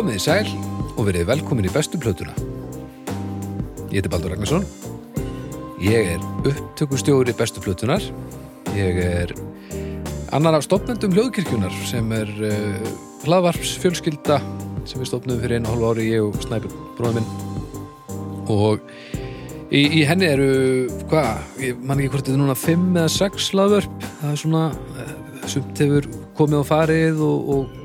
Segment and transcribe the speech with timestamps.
[0.00, 0.46] Komið í sæl
[0.96, 2.32] og verið velkomin í bestu plötuna.
[3.92, 4.62] Ég heiti Baldur Ragnarsson.
[5.84, 8.00] Ég er upptökustjóri bestu plötunar.
[8.72, 9.34] Ég er
[10.32, 12.88] annar af stopnendum hljóðkirkjunar sem er uh,
[13.26, 14.38] hlaðvarps fjölskylda
[14.88, 17.68] sem við stopnum fyrir einu hálfu ári ég og Snæpur bróðum minn.
[18.56, 18.80] Og
[19.68, 20.48] í, í henni eru,
[21.12, 24.08] hvað, ég man ekki hvort þetta er núna fimm eða sex hlaðvörp.
[24.22, 24.64] Það er svona,
[24.96, 26.08] uh, sumt hefur
[26.40, 27.79] komið og farið og, og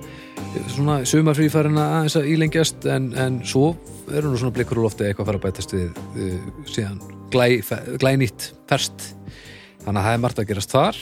[0.74, 3.74] svona sumarfrífærin að aðeins að ílengjast en, en svo
[4.12, 7.00] eru nú svona blikur úr lofti eitthvað að fara að bætast við uh, síðan
[7.34, 7.48] glæ,
[8.02, 9.08] glænýtt ferst.
[9.86, 11.00] Þannig að það er margt að gerast þar.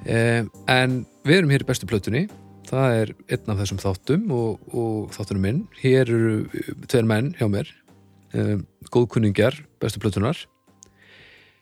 [0.00, 2.24] Um, en við erum hér í bestu plötunni.
[2.70, 5.60] Það er einn af þessum þáttum og, og þáttunum minn.
[5.80, 7.74] Hér eru tveir menn hjá mér.
[8.30, 10.38] Um, góðkunningjar bestu plötunar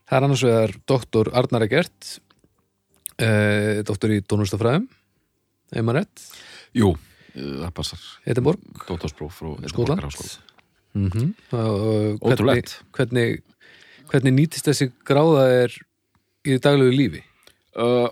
[0.09, 2.15] það er annars vegar doktor Arnar Egert
[3.21, 4.89] uh, doktor í Dónustafræðum
[5.77, 6.23] Eimanett
[6.79, 8.05] Jú, uh, það passar.
[8.29, 10.05] Edinborg, Dóttarspróf frá Skotland.
[10.05, 10.48] Edinborg
[10.95, 12.19] mm -hmm.
[12.23, 12.83] Ótrúlegt.
[12.93, 13.43] hvernig,
[14.09, 15.75] hvernig nýtist þessi gráða er
[16.45, 17.23] í daglegu lífi?
[17.77, 18.09] Uh,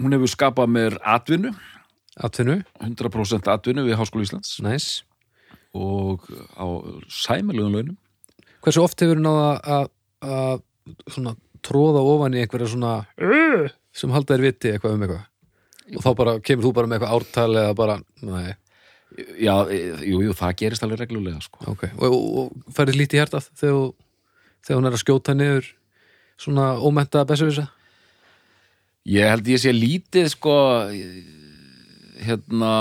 [0.00, 1.52] Hún hefur skapað mér atvinnu.
[2.20, 4.60] Atvinnu, 100% atvinnu við Háskóla Íslands.
[4.60, 5.02] Næs
[5.74, 6.26] og
[6.58, 6.66] á
[7.08, 7.96] sæmilegum launum.
[8.60, 9.90] Hversu oft hefur náða að,
[10.20, 10.62] að
[11.06, 12.94] svona tróða ofan í einhverja svona
[13.92, 15.29] sem halda þér viti eitthvað um eitthvað
[15.96, 18.50] og þá bara kemur þú bara með eitthvað ártal eða bara, nei,
[19.42, 21.64] Já, e, jú, jú, það gerist alveg reglulega sko.
[21.72, 23.88] ok og, og, og færið lítið hjartað þegar,
[24.62, 25.70] þegar hún er að skjóta niður
[26.40, 27.66] svona ómenta besöfisa
[29.10, 30.54] Ég held ég sé lítið sko
[32.20, 32.72] hérna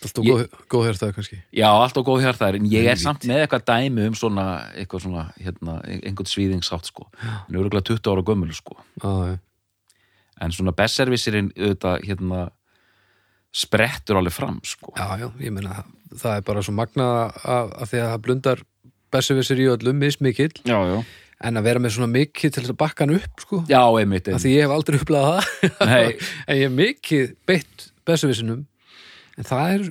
[0.00, 3.02] alltaf góð, góð hjartað kannski Já, allt og góð hjartaðar, en ég er Lítið.
[3.04, 4.46] samt með eitthvað dæmi um svona,
[4.80, 7.06] eitthvað svona, hérna, einhvern svíðingsátt, sko.
[7.20, 8.78] En örgulega 20 ára gömul, sko.
[9.04, 9.34] ah,
[10.40, 12.42] En svona bestservisirinn, auðvitað, hérna,
[13.52, 14.92] sprettur alveg fram, sko.
[14.96, 15.82] Já, já, ég meina
[16.14, 18.62] það, er bara svo magna að, að því að það blundar
[19.10, 20.98] besöfisir í öllum mismikill Já, já.
[21.48, 24.44] en að vera með svona mikið til að bakka hann upp sko, Já, einmitt, einmitt.
[24.44, 25.40] því ég hef aldrei upplegað
[25.80, 28.62] það en ég hef mikið beitt besöfisinum
[29.40, 29.88] en það er,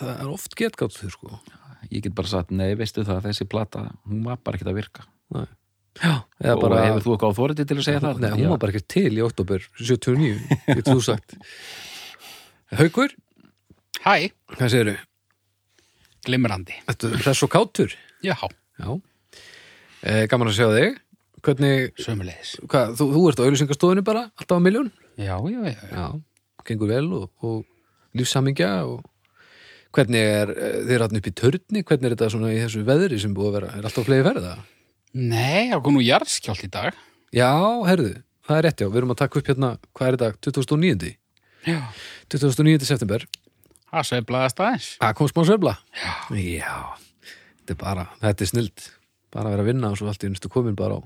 [0.00, 1.42] það er oft getgátt þau sko
[1.92, 5.02] Ég get bara sagt, nei, veistu það, þessi plata, hún var bara ekkert að virka.
[5.34, 5.44] Nei.
[6.02, 8.22] Já, eða Og bara hefur þú eitthvað á þóriti til að segja það?
[8.24, 11.36] Nei, hún var bara ekki til í oktober 79, getur þú sagt
[12.74, 13.14] Haukur,
[14.02, 14.14] Hæ,
[14.56, 14.96] hvað segirðu?
[16.24, 16.76] glimrandi.
[16.88, 17.94] Þetta er og kátur
[18.24, 18.34] Já,
[18.80, 18.88] Já,
[20.02, 21.00] e, gaman að sjá þig
[21.44, 22.54] Hvernig, sömulegis.
[22.64, 24.90] hvað, þú, þú ert á auðlýsingastofunni bara, alltaf á miljón
[25.20, 25.82] Já, já, já.
[25.92, 26.06] Já,
[26.66, 29.04] gengur vel og, og lífsamingja og
[29.94, 32.82] hvernig er, eh, þið er alltaf upp í törni hvernig er þetta svona í þessu
[32.88, 34.54] veðri sem búið að vera er alltaf fleiri ferða?
[35.14, 36.96] Nei, það kom nú jarðskjált í dag.
[37.34, 37.50] Já,
[37.86, 38.10] herðu,
[38.46, 41.12] það er rétt já, við erum að taka upp hérna, hvað er þetta, 2009
[41.64, 41.78] Já.
[42.34, 42.84] 2009.
[42.84, 43.24] september,
[43.94, 44.86] Það sveiflaðast aðeins.
[45.00, 46.12] það kom smá söfla Já.
[46.34, 46.74] Já,
[47.62, 48.86] þetta er bara þetta er snild,
[49.32, 51.00] bara að vera að vinna og svo allt í unnistu komin bara á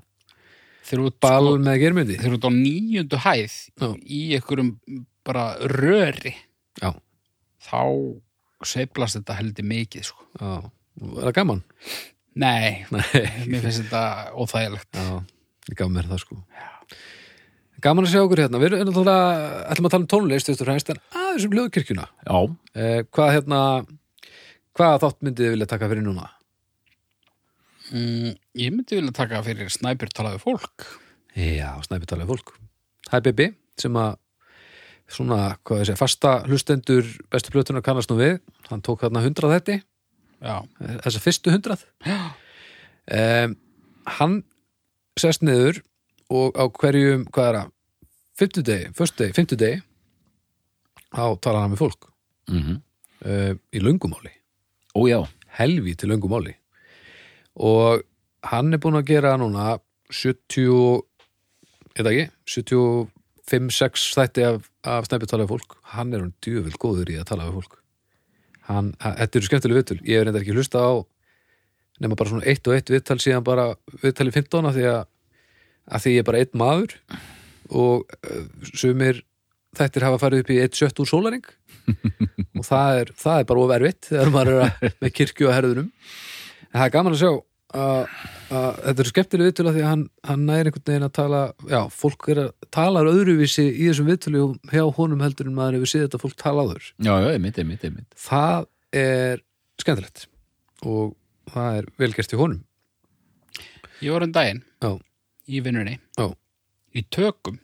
[0.98, 3.88] út, bal sko, með germyndi þeir eru út á níundu hæð Já.
[4.08, 4.70] í einhverjum
[5.28, 6.32] bara röri.
[6.80, 6.94] Já,
[7.68, 7.82] Þá
[8.64, 10.24] sveiflast þetta heldur mikið, sko.
[10.40, 10.52] já,
[11.20, 11.60] er það gaman?
[11.60, 14.02] Nei, Nei, mér finnst þetta
[14.38, 14.90] óþægilegt.
[14.94, 15.08] Já,
[15.70, 16.40] ég gaf mér það sko.
[17.82, 18.58] Gaman að sjá okkur hérna.
[18.58, 19.26] Við erum náttúrulega,
[19.70, 22.38] ætlum að tala um tónlist fremst, en aðeins um hljóðkirkjuna Já,
[22.74, 23.60] eh, Hvað hérna
[24.78, 26.28] Hvað þátt myndið þið vilja taka fyrir núna?
[27.90, 30.84] Mm, ég myndi vilja taka fyrir snæpjur talaðu fólk.
[31.34, 32.52] Já, snæpi talaði fólk.
[33.10, 33.48] Hæ Bibi,
[33.80, 34.18] sem að
[35.10, 38.38] svona, hvað ég segja, fasta hlustendur bestu plötunar kannast nú við.
[38.68, 39.78] Hann tók þarna hundrað þetta
[40.38, 40.62] Já.
[41.04, 41.84] þessa fyrstu hundrað.
[43.08, 43.56] Um,
[44.18, 44.36] hann
[45.18, 45.80] sest niður
[46.30, 47.72] og á hverjum, hvað er það
[48.38, 49.80] fimmtudegi, föstudegi, fimmtudegi
[51.08, 52.12] þá talar hann með fólk.
[52.52, 52.78] Mm
[53.24, 54.32] uh, í löngumáli,
[54.94, 55.18] ó já,
[55.58, 56.54] helvíti löngumáli
[57.58, 58.04] og
[58.46, 59.78] hann er búin að gera núna
[60.14, 61.02] 70
[61.98, 62.28] eða ekki,
[63.50, 65.74] 75-6 þætti af, af snæpi talaði fólk.
[65.90, 67.80] Hann er hann djöfell góður í að tala við fólk
[68.68, 69.98] hann, þetta eru skemmtileg viðtöl.
[70.04, 70.92] Ég hef reyndar ekki hlusta á
[71.98, 73.72] nema bara svona eitt og eitt viðtal síðan bara
[74.02, 75.00] viðtali 15 af því að,
[75.88, 76.94] að því ég er bara einn maður
[77.68, 79.22] og uh, sumir
[79.78, 81.44] þættir hafa farið upp í eitt sjött úr sólaring
[82.58, 85.90] og það er, það er bara ofervitt þegar maður er að, með kirkju á herðunum.
[86.68, 87.32] En það er gaman að sjá
[87.76, 88.06] að,
[88.48, 91.80] þetta eru skemmtileg viðtöl af því að hann, hann næri einhvern veginn að tala já,
[91.92, 96.06] fólk er að tala öðruvísi í þessum viðtölu hjá honum heldur en maður hefur séð
[96.06, 98.08] þetta fólk tala áður já, já, einmitt, einmitt, einmitt.
[98.16, 98.68] það
[99.02, 99.42] er
[99.82, 100.24] skemmtilegt
[100.88, 101.12] og
[101.52, 102.64] það er velgerst í honum
[103.98, 104.92] Ég var um daginn Já.
[105.50, 106.28] í vinnunni Já.
[106.94, 107.58] í tökum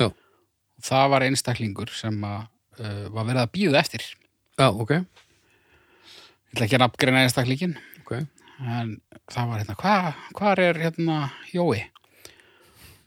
[0.00, 0.06] Já.
[0.08, 2.46] og það var einstaklingur sem að,
[2.80, 4.04] uh, var verið að býða eftir
[4.56, 4.92] já, ok,
[6.54, 7.74] ætla ekki að nafngreina einstaklíkin
[8.04, 8.14] ok,
[8.60, 8.94] en
[9.32, 11.18] það var hérna, hvað hvar er hérna
[11.52, 11.82] Jói?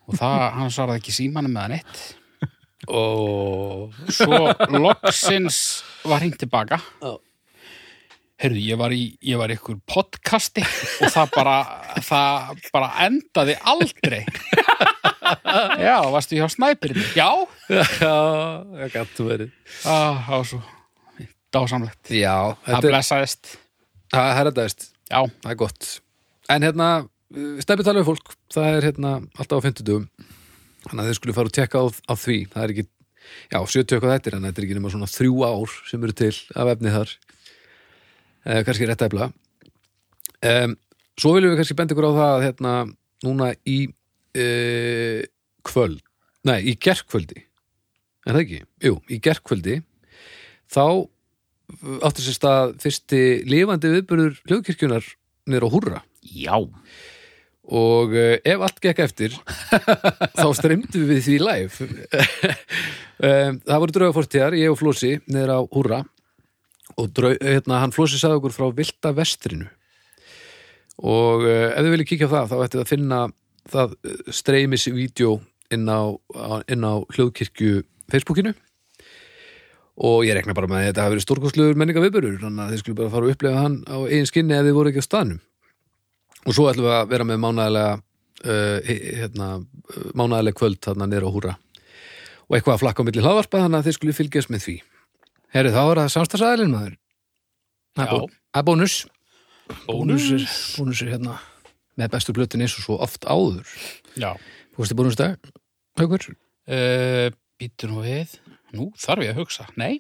[0.10, 2.04] Og það, hann svaraði ekki símanum með hann eitt.
[2.90, 4.40] og Svo
[4.80, 5.60] loksins
[6.08, 6.80] var hringt tilbaka.
[7.04, 7.18] Já.
[8.40, 10.64] Heyrðu, ég var í, ég var í ykkur podcasti
[11.04, 11.56] og það bara,
[12.08, 14.22] það bara endaði aldrei.
[15.84, 17.04] Já, varstu hjá snæpirinn?
[17.20, 17.28] Já.
[17.70, 18.16] já,
[18.80, 19.52] það gætu verið
[19.84, 20.62] Ah, það var svo
[21.54, 22.14] dásamlegt.
[22.16, 22.34] já,
[22.66, 23.52] Það blessaðist.
[24.14, 24.66] það er þetta
[25.10, 25.90] Já, það er gott.
[26.50, 26.90] En hérna,
[27.64, 28.36] stefið tala við fólk.
[28.54, 30.06] Það er hérna alltaf á 50
[30.86, 32.38] þannig að þeir skulle fara og tekka á, á því.
[32.54, 32.86] Það er ekki,
[33.52, 36.32] já, 70 eitthvað þetta en þetta er ekki nema svona þrjú ár sem eru til
[36.56, 37.16] af efni þar.
[38.46, 39.32] Eh, kannski rétt efla.
[40.40, 40.78] Um,
[41.20, 42.76] svo viljum við kannski benda ykkur á það að hérna,
[43.28, 43.80] núna í
[44.40, 45.22] uh,
[45.68, 46.00] kvöld
[46.48, 47.42] nei, í gerkvöldi
[48.26, 48.60] er það ekki?
[48.86, 49.80] Jú, í gerkvöldi
[50.72, 50.86] þá
[52.06, 55.06] átti sér stað fyrsti lifandi viðburður hljóðkirkjunar
[55.50, 56.02] niður á húrra.
[56.26, 56.56] Já,
[57.70, 59.36] og uh, ef allt gekk eftir
[60.40, 61.90] þá streymdu við því live.
[63.20, 66.00] Um, það voru drauga fórtíðar, ég og Flósi niður á húrra.
[67.00, 69.68] Og draug, hérna, hann Flósi sagði okkur frá Vilda Vestrinu.
[71.00, 73.20] Og uh, ef þið viljið kíkja á það þá ætti að finna
[73.70, 73.94] það
[74.34, 75.38] streymis vídeo
[75.72, 76.02] inn á,
[76.34, 78.56] á- á hljóðkirkju Facebookinu
[80.00, 82.82] og ég rekna bara með að þetta hafi verið stórkostlugur menninga viðbörur þannig að þið
[82.84, 85.42] skulle bara fara að upplega hann á eigin skinni ef þið voru ekki á staðnum
[86.46, 89.50] og svo ætlum við að vera með mánaðarlega uh, hérna,
[90.16, 91.56] mánaðarlega kvöld þarna niður á húra
[92.48, 94.78] og eitthvað að flakka á milli hlaðvarpa þannig að þið skulle fylgjast með því
[95.50, 96.98] Herri, þá er það samstagsæðilin maður
[97.98, 99.00] Það er er bónus
[99.86, 100.24] Bónus.
[100.26, 100.46] Bónusir,
[100.80, 101.36] bónusir hérna
[102.00, 103.68] með bestu blötin eins og svo oft áður
[104.18, 104.32] já.
[104.80, 105.50] Veist í bónusdag,
[106.00, 106.24] haukur?
[106.70, 107.28] Uh,
[107.60, 108.38] Býtur nú við.
[108.78, 109.68] Nú þarf ég að hugsa.
[109.80, 110.00] Nei,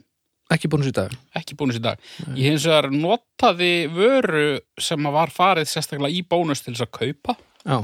[0.49, 1.99] Ekki bónus í dag ekki bónus í dag.
[2.33, 7.35] Ég hins vegar notaði vöru sem var farið sérstaklega í bónus til þess að kaupa
[7.69, 7.77] Já,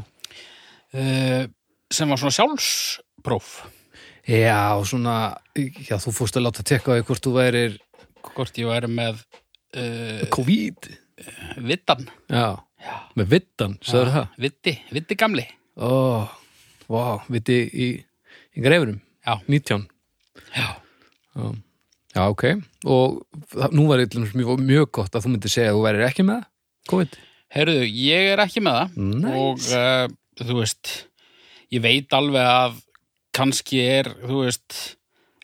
[0.98, 1.44] uh,
[1.94, 3.52] sem var svona sjálfspróf.
[4.26, 7.78] já svona já, þú fórst að láta tekka á því hvort þú værir
[8.34, 9.22] Hvort ég væri með
[9.78, 10.90] uh, COVID
[11.70, 12.08] vittan.
[12.34, 12.96] Já, Já.
[13.16, 15.46] með vittan, sagður það Vitti, vitti gamli.
[15.78, 16.26] Ó,
[16.90, 17.92] vá, viti í,
[18.58, 19.38] í greifurum, Já.
[19.46, 19.86] 19
[20.56, 20.68] Já.
[21.36, 21.48] Já,
[22.16, 22.44] já ok
[22.86, 23.22] og
[23.54, 26.28] það, nú var eitthvað mjög, mjög gott að þú myndir segja að þú værir ekki
[26.28, 26.46] með
[26.92, 27.18] COVID
[27.56, 28.96] Heyrðu, ég er ekki með það.
[29.22, 29.36] Nice.
[29.40, 30.94] og uh, þú veist
[31.72, 32.80] ég veit alveg að
[33.36, 34.78] kannski er, þú veist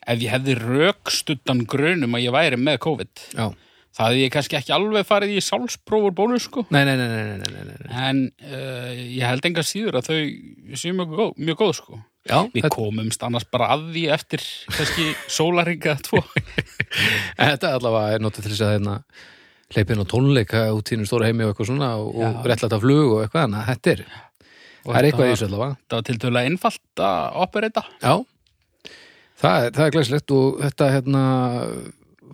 [0.08, 3.46] ef ég hefði rökstuddan grunum að ég væri með COVID Já,
[3.94, 7.26] það hefði ég kannski ekki alveg farið í sálsprófur bónus sko nei, nei, nei, nei,
[7.28, 7.92] nei, nei, nei, nei.
[8.08, 12.60] en uh, ég held enga síður að þau séu mjög mjög góð sko Já, við
[12.62, 16.20] þetta, komumst annars bara að því eftir kannski sólaringa tvo.
[17.40, 18.98] Þetta allavega er notið til þess að hérna
[19.72, 23.16] hleypin á tónleika út í hennum stóra heimi og eitthvað svona og, og af flug
[23.16, 24.04] og eitthvað, þannig að þetta er
[24.82, 25.76] það er eitthvað í þessu allavega.
[25.88, 28.14] það var til dæla einfalt að operata Já,
[29.42, 31.26] það er, er glæslegt og þetta hérna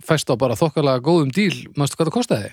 [0.05, 1.65] fæst á bara þokkalega góðum díl.
[1.77, 2.51] Manstu hvað það kostaði?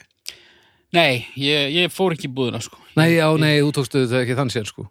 [0.96, 2.78] nei, ég, ég fór ekki búðuna sko.
[2.96, 4.87] Nei, já, nei, þú tókstu þetta ekki þann sér sko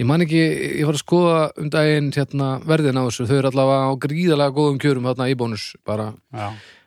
[0.00, 0.40] Ég man ekki,
[0.80, 4.56] ég var að skoða um daginn hérna, verðin á þessu, þau eru allavega á gríðalega
[4.56, 6.46] góðum kjörum þarna í bónus bara, já,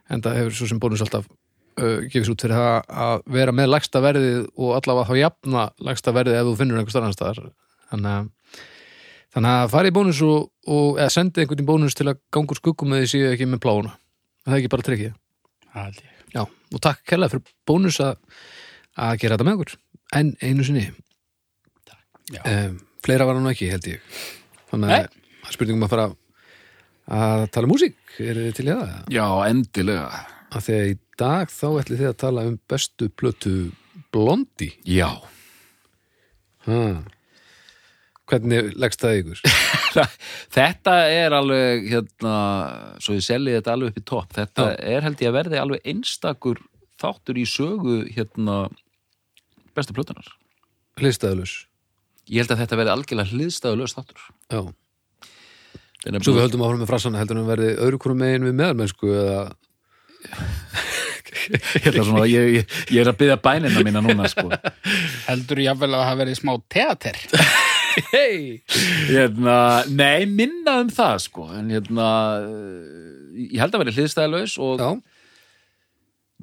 [0.10, 3.70] en það hefur svo sem bónus alltaf uh, gefist út fyrir það að vera með
[3.74, 7.52] lægsta verðið og allavega þá jafna lægsta verðið ef þú finnur einhver starfans staðar.
[7.92, 8.32] Þannig
[9.36, 12.58] þannig að fara í bónus og, og eða sendi einhvern í bónus til að gangur
[12.58, 13.94] skuggum því séu ekki með pláuna
[14.46, 15.16] það er ekki bara ég.
[16.36, 18.20] Já, og takk kærlega fyrir bónus að,
[18.96, 19.78] að gera þetta með okkur.
[20.16, 20.86] En einu sinni.
[22.34, 22.42] Já.
[22.42, 24.20] um, fleira var hann ekki held ég.
[24.72, 26.06] Þannig að er spurningum að fara
[27.16, 27.98] að tala um músík.
[28.18, 28.94] Er þið til í það?
[29.14, 30.22] já, endilega.
[30.56, 33.56] Að í dag þá ætlið þið að tala um bestu plötu
[34.16, 35.10] Blondi Já,
[36.68, 36.78] ha.
[38.32, 39.42] hvernig leggst það ykkur?
[40.56, 42.36] þetta er alveg hérna,
[43.04, 44.32] svo ég selji þetta alveg upp í topp.
[44.38, 44.78] Þetta Já.
[44.96, 46.64] er held ég að verði alveg einstakur
[47.02, 48.66] þáttur í sögu hérna
[49.76, 50.30] bestu plötunar
[51.00, 51.66] Hlistaðalus
[52.30, 54.62] ég held að þetta verði algjörlega hliðstæðu löst þáttur Já,
[56.06, 58.58] Það er svo við höldum áfram með frassana heldur hann verði öðru hverju megin við
[58.60, 59.40] meðalmennsku eða
[61.46, 64.48] Hérna svona, ég, ég, ég er að byggja bænina mína núna sko.
[65.28, 67.20] heldur ég að það hafi verið smá teater
[68.12, 68.62] Hei!
[69.08, 71.46] hérna, nei, minna um það sko.
[71.56, 72.08] en hérna
[72.44, 74.90] eh, ég held að verði hliðstæðlaus og Já,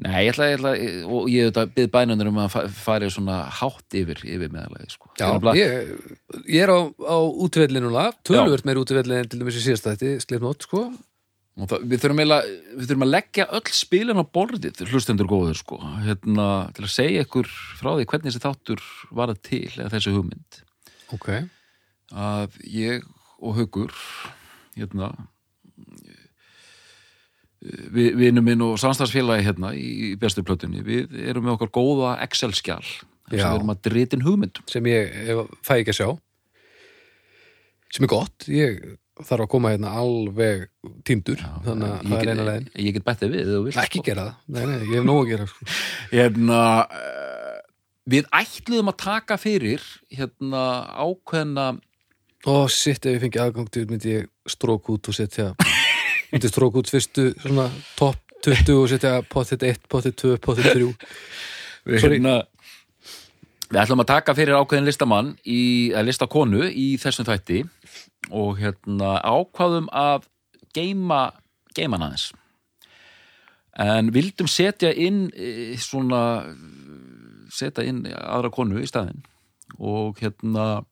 [0.01, 0.73] nei, ég ætla, ég ætla
[1.13, 5.11] og ég hef byggð bænunir um að fa- fari svona hátt yfir, yfir meðalagi sko.
[5.21, 5.73] Já, Ég
[6.49, 10.15] ég, er á, á útvellinu núna, tölvöld meir útvellinu en til dæmis í síðasta þetta,
[10.25, 10.87] Slipnót, sko
[11.69, 15.77] það, við, þurfum eiginlega, við þurfum að leggja öll spilin á borðið hlustendur góður sko
[16.07, 20.63] hérna, til að segja ykkur frá því hvernig þessi þáttur var til eða þessi hugmynd
[21.13, 21.29] Ok.
[22.17, 23.05] að ég
[23.43, 23.93] og Haugur
[24.79, 25.13] hérna
[27.63, 32.83] við, vinur minn og samstagsfélagi hérna í, bestu plötunni við erum með okkar góða Excel-skjál
[32.83, 36.09] sem við erum að dritin hugmyndum Sem ég ef, fæ ekki að sjá.
[37.93, 38.47] Sem er gott.
[38.49, 38.81] Ég
[39.23, 40.67] þarf að koma hérna alveg
[41.07, 41.41] týndur.
[41.67, 42.69] Þannig að það er eina leiðin.
[42.81, 44.07] ég get bættið við, þú vilt, Ekki sko.
[44.09, 44.39] gera það.
[44.57, 45.49] Nei, nei, ég hef nóg að gera.
[45.53, 45.69] Sko.
[46.17, 47.61] hérna uh,
[48.17, 50.65] við ætluðum að taka fyrir hérna
[51.05, 51.69] ákveðna
[52.43, 55.53] Ó, sitt, ef ég fengi aðgang til myndi ég strók út og setja
[56.33, 60.87] myndi strók út fyrstu svona topp 20 og setja potið 1, potið 2, potið 3
[61.87, 62.35] við, hérna,
[63.69, 67.63] við ætlum að taka fyrir ákveðin listamann í, eða listakonu í þessum þætti
[68.33, 70.27] og hérna ákvaðum að
[70.75, 71.25] geima
[71.77, 72.31] geiman aðeins.
[73.83, 76.23] En vildum setja inn e, svona
[77.53, 79.23] setja inn aðra konu í staðinn
[79.79, 80.83] og hérna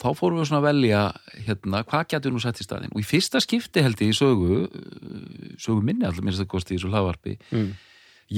[0.00, 1.02] þá fórum við svona að velja
[1.46, 4.62] hérna, hvað getur nú sett í staðinn og í fyrsta skipti held ég í sögu
[4.64, 7.68] eh, sögu minni allir minnst að kosti í þessu hlaðvarpi mm.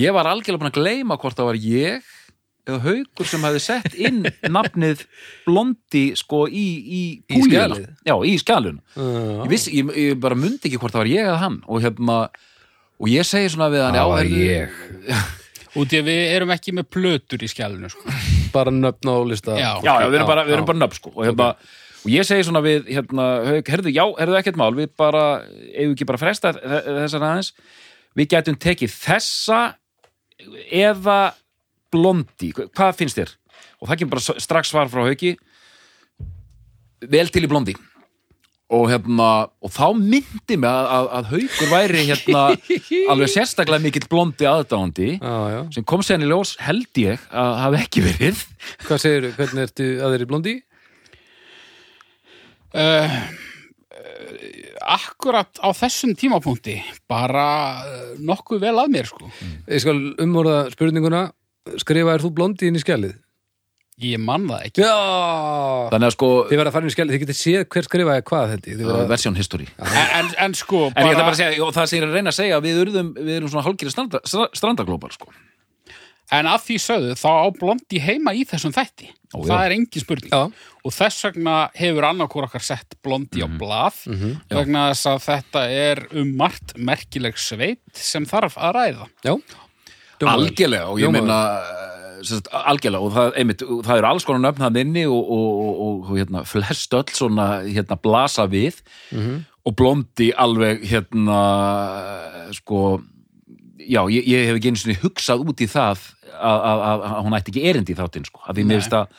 [0.02, 2.10] ég var algjörlega búin að gleyma hvort það var ég
[2.62, 4.22] eða haukur sem hefði sett inn
[4.56, 5.04] nafnið
[5.46, 10.68] blondi sko í, í, Í já, í skjalun uh, ég, vissi, ég, ég bara mundi
[10.68, 12.18] ekki hvort það var ég eða hann og hérna
[13.02, 14.78] og ég segi svona við hann Það já, var ég.
[15.80, 18.14] Út í að við erum ekki með plötur í skjálinu sko.
[18.54, 19.56] Bara nöfn á lista.
[19.58, 19.70] Já.
[19.84, 20.70] já, já, við erum bara, við erum já.
[20.72, 21.12] bara nöfn sko.
[21.16, 21.50] Og, hérna,
[22.02, 23.28] og ég segi svona við hérna,
[23.68, 25.24] herðu, já, herðu ekkert mál við bara,
[25.72, 27.52] ef ekki bara fresta þe- þessar aðeins,
[28.18, 29.60] við getum tekið þessa
[30.72, 31.20] eða
[31.92, 33.36] blondi, hvað finnst þér?
[33.82, 35.32] og það kemur bara strax svar frá hauki.
[37.10, 37.74] Vel til í blondi
[38.72, 39.28] og hérna
[39.60, 42.42] og þá myndi mig að, að, að haukur væri hérna
[43.12, 44.48] alveg sérstaklega mikill blondi
[45.20, 45.60] já.
[45.76, 48.44] sem kom sér í ljós held ég að hafi ekki verið
[48.86, 50.54] hvað segir, hvernig ertu að þeir í blondi?
[52.72, 53.16] uh,
[54.92, 56.78] Akkurat á þessum tímapunkti
[57.10, 57.46] bara
[57.84, 59.28] uh, nokkuð vel að mér sko.
[59.68, 61.26] ég skal umorða spurninguna
[61.78, 63.14] skrifaðir þú blondi inn í skjalið?
[64.00, 64.82] Ég man það ekki.
[64.82, 64.94] Já.
[65.92, 68.22] Þannig að sko þið verða að fara inn í skjalið, þið getið séð hver skrifaði
[68.30, 68.76] hvað held ég.
[68.80, 69.66] Þið verða- versjón history.
[69.78, 72.02] En, en, en sko en ég ætla bara bara, að segja, og það sem ég
[72.02, 75.28] er að reyna að segja við, urðum, við erum svona hálfgerið stranda, stra- strandaglópar sko.
[76.32, 79.10] En að því sögðu þá á blondi heima í þessum þætti.
[79.36, 79.64] Ó, Það já.
[79.66, 80.32] er engin spurning.
[80.32, 83.98] Já, og þess vegna hefur annarkur okkar sett blondi á blað
[84.48, 89.06] vegna þess að þetta er um margt merkileg sveit sem þarf að ræða.
[89.28, 89.36] Já.
[90.22, 90.32] Hljómaður.
[90.32, 91.26] algjörlega og ég Hljómaður.
[91.26, 91.38] meina
[92.28, 95.72] sagt, algjörlega og það, einmitt, það eru alls konar nöfn það inni og, og, og,
[95.86, 98.82] og, og hérna, flest öll svona hérna, blasa við.
[99.62, 101.40] Og blondi alveg hérna
[102.56, 103.00] sko
[103.78, 106.02] já, ég, ég hef ekki einu sinni hugsað út í það
[106.32, 108.96] að, að, að, að hún ætti ekki erindi í þáttinn sko, að því mér finnst
[108.98, 109.18] að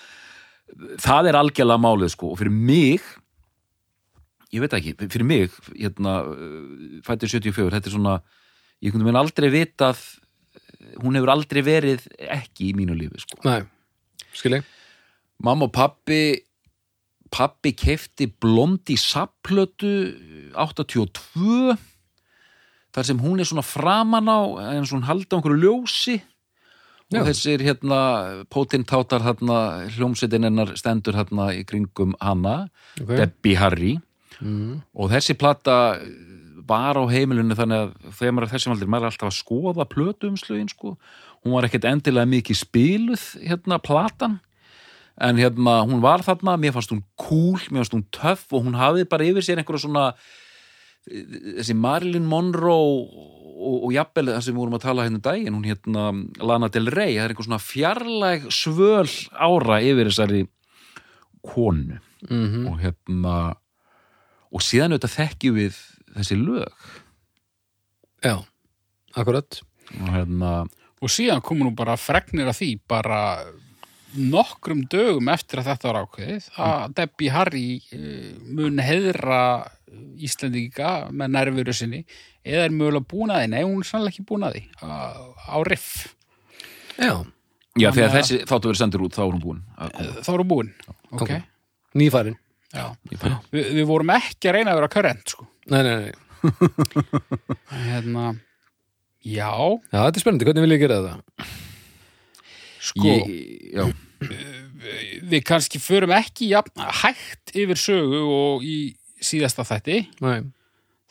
[1.03, 2.31] það er algjörlega málið sko.
[2.33, 3.03] Og fyrir mig
[4.53, 6.19] ég veit ekki, fyrir mig hérna,
[7.05, 8.17] fættir 74, þetta er svona
[8.83, 10.01] ég kunni minn aldrei vitað
[11.02, 13.40] hún hefur aldrei verið ekki í mínu lífi sko.
[13.48, 13.62] nei,
[14.36, 14.68] skil ég
[15.44, 16.24] mamma og pappi
[17.34, 19.94] pappi kefti blondi sapplötu
[20.54, 21.74] 82
[22.94, 24.40] þar sem hún er svona framan á
[24.75, 26.20] en svona halda einhverju ljósi
[27.13, 27.20] Já.
[27.20, 28.00] og þessir hérna
[28.54, 29.58] pótintátar hérna
[29.96, 32.70] hljómsveitin hennar stendur hérna í kringum hana
[33.02, 33.18] okay.
[33.18, 33.96] Debbie Harry
[34.40, 34.84] mm.
[34.94, 35.98] og þessi plata
[36.67, 39.88] var á heimilinu þannig að þegar maður er þessum aldrei, maður er alltaf að skoða
[39.91, 40.96] plötuumslögin sko,
[41.43, 44.39] hún var ekkert endilega mikið spiluð hérna platan.
[45.22, 48.79] En hérna hún var þarna mér fannst hún cool, mér fannst hún töff og hún
[48.79, 50.08] hafði bara yfir sér einhverja svona
[51.03, 55.58] þessi Marilyn Monroe og, og jafnvel það sem við vorum að tala hérna um daginn,
[55.58, 56.05] hún hérna
[56.43, 60.46] Lana Del Rey, það er einhver svona fjarlæg svöl ára yfir þessari
[61.43, 62.00] konu.
[62.29, 63.36] Mm og hérna
[64.53, 65.79] og síðan auðvitað þekkjum við
[66.15, 66.88] þessi lög.
[68.24, 68.38] Já,
[69.20, 69.60] akkurat.
[70.00, 70.51] Og hérna,
[71.03, 73.20] og síðan komur nú bara fregnir af því bara
[74.13, 79.39] nokkrum dögum eftir að þetta var ákveðið að Debbie Harry eh, mun heiðra
[80.22, 82.03] Íslendinga með nærveru sinni
[82.46, 84.89] eða er mögulega búin að því, nei hún er sannlega ekki búin að því á,
[85.53, 85.89] á riff,
[86.98, 87.13] já,
[87.77, 89.62] já þegar að- þessi þáttu verið sendur út þá er hún búin
[90.25, 90.72] þá erum búin
[91.13, 91.34] ok,
[92.01, 92.38] nýfærin
[93.53, 95.48] Vi, við vorum ekki að reyna að vera körrent sko.
[95.72, 96.13] nei, nei, nei,
[97.86, 98.25] hérna
[99.24, 101.51] já, já, þetta er spennandi, hvernig vil ég gera þetta?
[102.84, 103.30] sko ég,
[103.77, 103.86] já,
[105.24, 108.77] við kannski förum ekki jafn, hægt yfir sögu og í
[109.24, 110.01] síðasta þætti.
[110.24, 110.42] Nei,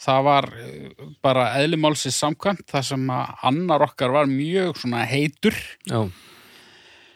[0.03, 5.57] það var eh, bara eðlumálsins samkvæmt þar sem að annar okkar var mjög svona heitur.
[5.89, 6.05] Já.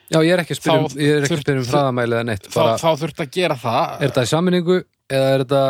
[0.06, 1.98] Já, ég er ekki að spyrja um, Þá ég er ekki að þurft- spyrja um
[2.04, 2.46] eða neitt.
[2.46, 4.76] þá, Bara, þá þurfti að gera það er þetta í sammenningu
[5.10, 5.62] eða er þetta,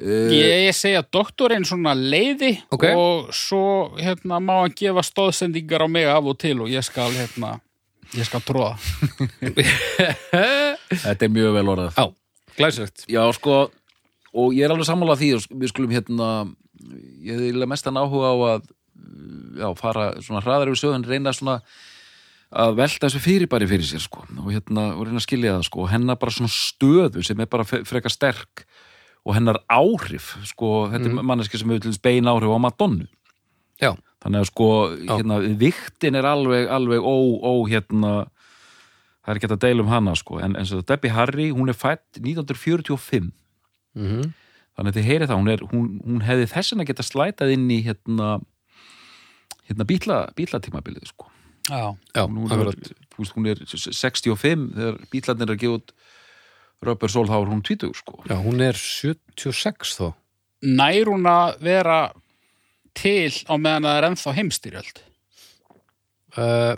[0.00, 2.86] uh, ég, ég segja doktorinn svona leiði Ok.
[2.96, 3.64] og svo
[4.00, 7.58] hérna má hann gefa stóðsendingar á mig af og til og ég skal hérna
[8.16, 8.72] ég skal tróða
[11.04, 12.06] Þetta er mjög vel orðað já,
[12.58, 13.04] glæsilegt.
[13.10, 13.60] Já, sko,
[14.32, 16.30] og ég er alveg sammála því og við skulum hérna
[17.20, 18.68] ég hefði eiginlega mestan áhuga á að
[19.60, 21.58] já, fara svona hraðar yfir sögun reyna svona
[22.50, 25.84] að velta þessu fyrirbæri fyrir sér sko og hérna, og reyna að skilja það sko
[25.84, 28.64] og hennar bara svona stöðu sem er bara frekar sterk
[29.22, 33.06] og hennar áhrif sko, þetta er manneski sem hefur bein áhrif á Madonnu.
[33.80, 33.92] Já,
[34.24, 34.68] þannig að sko,
[35.08, 38.12] hérna, viktin er alveg, alveg ó, ó, hérna
[39.20, 41.76] það er ekki að deila um hana sko, en, en svo Debbie Harry, hún er
[41.76, 43.30] fætt 1945
[43.94, 44.30] mm
[44.80, 47.66] þannig að þið heyrið það, hún, er, hún, hún hefði þessin að geta slætað inn
[47.68, 48.30] í hérna,
[49.68, 51.28] hérna bíla, bílatímabilið sko.
[51.70, 51.82] Já,
[52.18, 52.70] já, hún, er,
[53.16, 55.94] veist, hún er 65 þegar bílarnir er að gefa út
[56.80, 58.22] Röpur Sól, þá er hún 20 sko.
[58.30, 60.06] Já, hún er 76 þó.
[60.64, 61.98] nær hún að vera
[62.96, 65.06] til á meðan það er ennþá heimstyrjöld
[66.30, 66.76] Uh,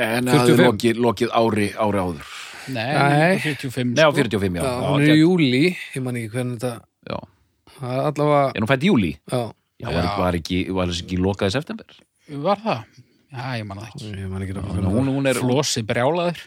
[0.00, 0.30] en 45.
[0.30, 2.30] það hefði lokið, lokið ári, ári áður
[2.72, 3.34] nei, Nei.
[3.44, 4.16] 45 Nei, á sko.
[4.22, 5.60] 45, já, já, hún er í júli,
[5.92, 6.70] ég man ekki hvernig þetta,
[7.10, 7.18] já.
[7.76, 9.42] það er allavega, En hún fætt í júli já,
[9.80, 10.14] Já, var, Já.
[10.22, 12.00] var ekki, var ekki lokaði september
[12.46, 12.99] var það?
[13.30, 14.92] Já, ég man það ekki ég man ekki nákvæmlega.
[14.94, 16.40] hún, hún er, Flósi brjálaður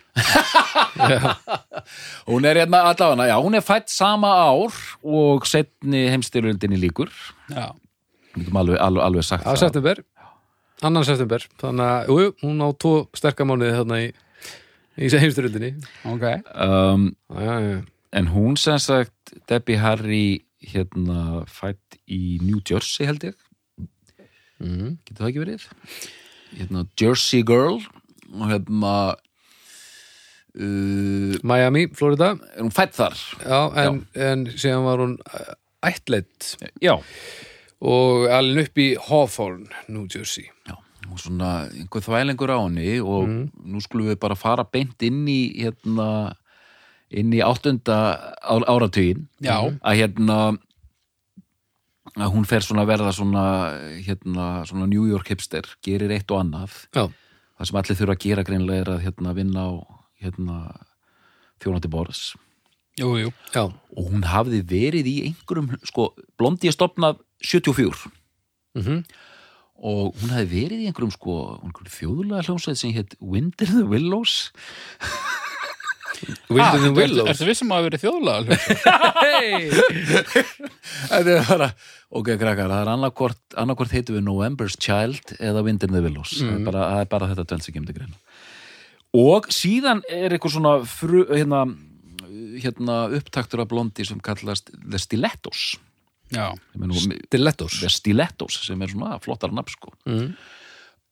[2.31, 4.73] hún er hérna allavega, já, hún er fætt sama ár
[5.03, 7.11] og setni heimstyrjöldinni líkur
[7.51, 7.69] já,
[8.33, 10.01] Við getum alveg, alveg, alveg sagt Á september,
[10.83, 14.07] annan september, þannig að, jú, hún á tvo sterkamánuði þarna í,
[14.98, 15.72] í heimstyrjöldinni.
[16.09, 17.81] ok um, Já, já, já.
[18.13, 20.43] En hún sem sagt, Debbie Harry
[20.74, 23.39] hérna fætt í New Jersey held ég
[24.63, 24.93] Mm.
[25.03, 25.63] Getur það ekki verið?
[26.57, 27.79] Hérna Jersey Girl
[28.33, 28.94] og hérna
[30.59, 33.18] uh, Miami, Florida, er hún fætt þar?
[33.44, 35.53] já, en, en síðan var hún uh,
[35.85, 36.96] ættleitt Já.
[37.83, 40.46] og alveg upp í Hawthorne, New Jersey.
[40.70, 40.77] Já,
[41.09, 45.42] og svona einhver þvælingur á henni og nú skulum við bara fara beint inn í
[45.59, 46.07] hérna
[47.13, 47.98] inn í áttunda
[48.42, 49.57] á- áratuginn Já.
[49.83, 50.37] að hérna
[52.13, 53.44] að hún fer svona að verða svona
[54.05, 56.77] hérna svona New York hipster gerir eitt og annað.
[56.94, 57.07] Já,
[57.57, 59.72] það sem allir þurfa að gera greinlega er að hérna vinna á
[60.24, 60.57] hérna
[61.63, 62.24] þjónandi borðs.
[63.98, 68.11] Og hún hafði verið í einhverjum sko, blondi er stopnað 74
[68.77, 69.00] mhm,
[69.83, 73.87] og hún hefði verið í einhverjum sko, einhverjum þjóðlega hljómsveit sem hétt Wind in the
[73.89, 74.51] Willows
[76.50, 77.29] Wind in the Ah, Willows.
[77.33, 78.57] Ertu vissum að hafa verið þjóðlega
[81.09, 81.68] Þetta er bara,
[82.20, 86.36] ok krakkar, það er annarkvort heitum við November's Child eða Wind in the Willows.
[86.40, 88.20] Það, er bara, það er bara þetta dvelst sem kemur til greina.
[89.14, 91.64] Og síðan er eitthvað svona fru, hérna,
[92.64, 95.74] hérna upptaktur af blondi sem kallast The Stilettos.
[96.33, 97.75] Já, sem er nú, Stilettos.
[97.83, 99.94] The Stilettos sem er svona flottar nafn sko.
[100.09, 100.31] Mm.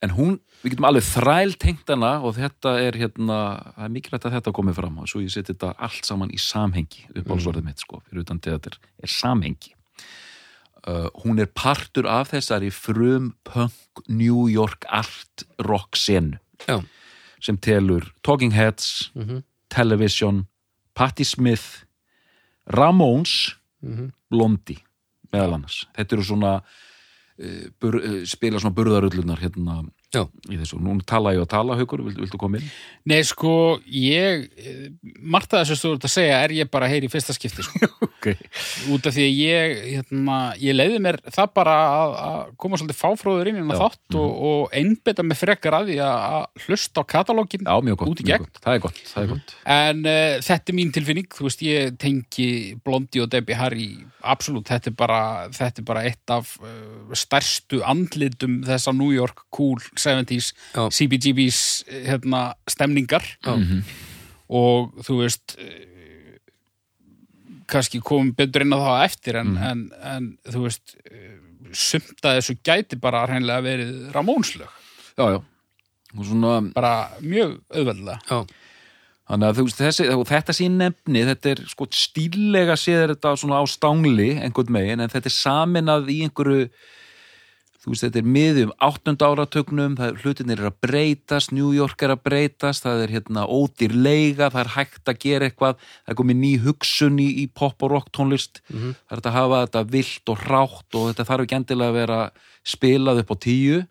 [0.02, 3.38] En hún, við getum alveg þræl tengt hana og þetta er hérna
[3.76, 6.40] það er mikilvægt að þetta komið fram og svo ég seti þetta allt saman í
[6.42, 7.62] samhengi upp á mm.
[7.66, 9.74] mitt sko, fyrir utan til þetta er, er samhengi
[10.88, 16.40] uh, hún er partur af þessari frum punk New York art rock senu
[17.42, 19.42] sem telur Talking Heads Mhm.
[19.72, 20.46] Television
[20.94, 21.84] Patti Smith
[22.66, 24.12] Ramones Mhm.
[24.30, 24.82] Blondie
[25.32, 26.62] meðal annars þetta eru svona
[28.28, 30.22] spila svona burðarullunar hérna já,
[30.52, 32.70] í þessu, nú tala ég að tala haukur, viltu, viltu koma inn?
[33.08, 33.54] nei sko
[33.88, 34.88] ég, eh,
[35.20, 37.90] margt að þessu stóður að segja er ég bara heyri í fyrsta skipti sko.
[38.08, 38.30] ok,
[38.94, 43.00] út af því að ég hérna, ég leiði mér það bara að, að koma svolítið
[43.02, 43.78] fáfróður inn í Já.
[43.82, 47.98] þátt og, og einbeta mig frekar að því að að hlusta á katalógin já, mjög
[48.02, 48.46] gott, Út í mjög gegn.
[48.46, 48.60] gott.
[48.64, 51.96] það er gott, það er gott en uh, þetta er mín tilfinning þú veist, ég
[52.02, 52.48] tengi
[52.84, 53.88] Blondi og Debbie Harry
[54.22, 55.20] absolutt, þetta er bara,
[55.54, 60.84] þetta er bara eitt af uh, stærstu andlitum þessa New York cool 70s Já.
[60.98, 61.60] CBGB's
[62.08, 63.54] hérna, stemningar Já.
[64.52, 65.88] og þú veist eh,
[67.72, 69.62] kannski komum betur inn á það á eftir en, Mhm.
[69.70, 71.38] en, en þú veist eh,
[71.72, 74.68] sumt að þessu gæti bara hreinlega verið Ramónslög,
[75.16, 75.38] já, já,
[76.18, 78.42] og svona bara mjög auðveldlega já,
[79.32, 83.60] Þannig að þú veist, þessi, þetta sín nefni, þetta er sko stíllega séður þetta svona
[83.62, 86.66] á stángli einhvern megin, en þetta er saminað í einhverju
[87.82, 92.04] þú veist, þetta er miðum áttunda áratögnum, það er hlutinir er að breytast, New York
[92.06, 96.14] er að breytast, það er hérna ódýr leiga, það er hægt að gera eitthvað, það
[96.14, 99.84] er komið ný hugsun í, í pop og rock tónlist, það er að hafa þetta
[99.96, 102.20] vilt og rátt og þetta þarf ekki endilega að vera
[102.62, 103.82] spilað upp á tíu.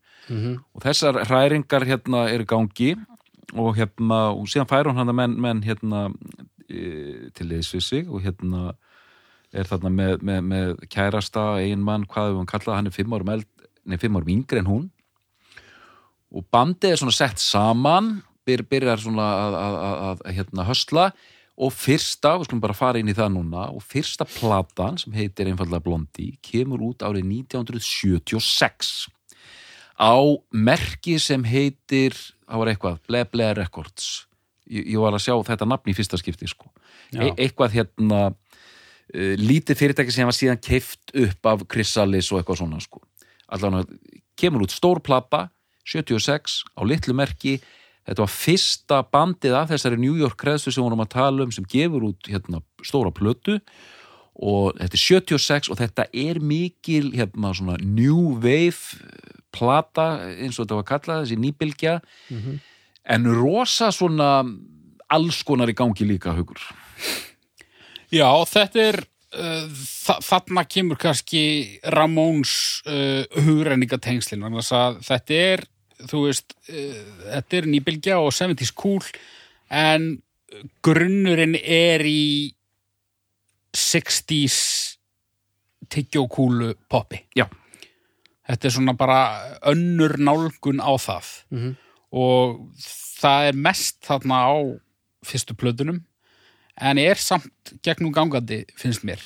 [0.71, 2.91] Og þessar hræringar hérna eru í gangi
[3.59, 6.05] og hérna, og síðan fær hún hann að menn, menn hérna
[6.69, 8.71] e, til liðs við sig og hérna
[9.51, 13.15] er þarna með, með, með kærasta eigin mann, hvað við hann kallað, hann er fimm
[13.17, 13.49] árum, eld,
[13.85, 14.89] nei, fimm árum yngri en hún.
[16.31, 21.05] Og bandið er svona sett saman byr, byrjar svona að, að, að, að, hérna hösla.
[21.61, 25.51] Og fyrsta, við skulum bara fara inn í það núna og fyrsta platan sem heitir
[25.51, 29.11] einfallega Blondie kemur út árið 1976
[30.01, 30.17] á
[30.49, 32.15] merki sem heitir,
[32.47, 34.07] það var eitthvað Ble Ble Records.
[34.65, 36.71] Ég, ég var að sjá þetta nafn í fyrsta skipti sko.
[37.13, 42.63] E eitthvað hérna uh, lítið fyrirtæki sem var síðan keift upp af Chrysalis og eitthvað
[42.63, 43.03] svona sko.
[43.51, 43.85] Allan
[44.39, 45.49] kemur út stór plata
[45.85, 47.59] 76 á litlu merki.
[48.07, 51.67] Þetta var fyrsta bandið af þessari New York kreðstu sem vorum að tala um sem
[51.69, 53.59] gefur út hérna, stóra plötu.
[54.41, 58.97] Og þetta er 76 og þetta er mikil hérna svona new wave
[59.53, 61.97] plata eins og þetta var kallað þessi nýbylgja.
[63.11, 64.31] En rosa svona
[65.11, 66.61] alls konar í gangi líka hugur
[68.11, 68.97] Já, þetta er
[69.31, 71.41] þa þarna kemur kannski
[71.93, 74.43] Ramóns uh, hugrenningatengslin
[75.01, 75.63] þetta er
[76.09, 76.97] þú veist, uh,
[77.37, 78.99] þetta er nýbylgja og 70s cool
[79.71, 80.21] en
[80.83, 82.51] grunnurinn er í
[83.71, 84.97] 60s
[85.91, 87.45] tyggjókúlu poppi Já.
[88.47, 89.19] þetta er svona bara
[89.71, 91.71] önnur nálgun á það Mhm.
[92.11, 92.59] og
[93.21, 94.51] það er mest þarna á
[95.23, 96.01] fyrstu plötunum
[96.79, 99.21] en er samt gegnum gangandi finnst mér.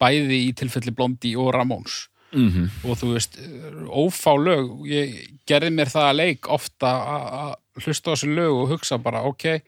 [0.00, 2.88] Bæði í tilfelli Blondi og Ramóns mm -hmm.
[2.88, 3.38] og þú veist,
[3.86, 4.86] ófá lög.
[4.86, 8.98] Ég gerði mér það að leik ofta að að hlusta á þessu lög og hugsa
[8.98, 9.62] bara, ok,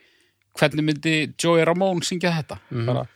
[0.58, 2.58] hvernig myndi Joey Ramón syngja þetta?
[2.86, 3.06] Bara,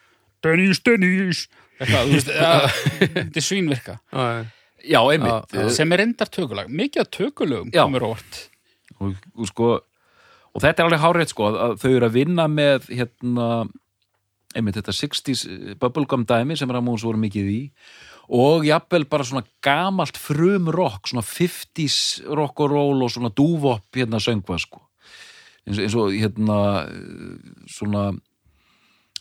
[0.43, 1.49] Dennis, Dennis.
[1.79, 3.99] Þetta er svínvirka.
[4.85, 5.75] Já, einmitt.
[5.75, 8.49] Sem er endar tökulag, mikið tökulögum komur óvart.
[8.99, 9.81] Og, og sko
[10.59, 13.49] og þetta er alveg hárið sko að þau eru að vinna með hérna
[14.59, 15.45] einmitt þetta 60s
[15.79, 17.61] bubblegum dæmi sem Ramóns voru mikið í.
[18.35, 23.87] Og jafnvel bara svona gamalt frum rock, svona 50s rock og roll og svona dúvop
[23.95, 24.83] hérna söngva sko.
[25.69, 27.39] Eins eins og hérna eh,
[27.71, 28.11] svona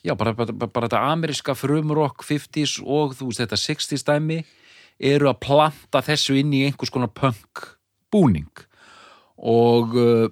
[0.01, 4.07] já, bara, bara, bara, bara þetta ameríska frum rock 50s og þú veist þetta 60s
[4.07, 4.41] dæmi
[4.97, 7.67] eru að planta þessu inn í einhvers konar punk
[8.09, 8.49] búning.
[9.37, 10.31] Og, uh,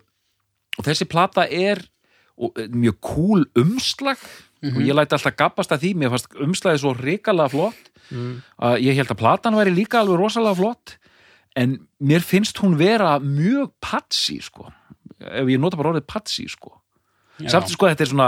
[0.77, 4.21] og þessi plata er eh, mjög cool umslag.
[4.65, 7.91] Og ég læti alltaf gabbast að því mér fannst umslagið svo ríkalega flott.
[8.57, 10.95] Að ég held að platan væri líka alveg rosalega flott.
[11.55, 14.71] En mér finnst hún vera mjög patsi sko.
[15.21, 16.73] Ef ég nota bara orðið patsi sko.
[17.39, 17.49] Já.
[17.51, 18.27] samt sko þetta er svona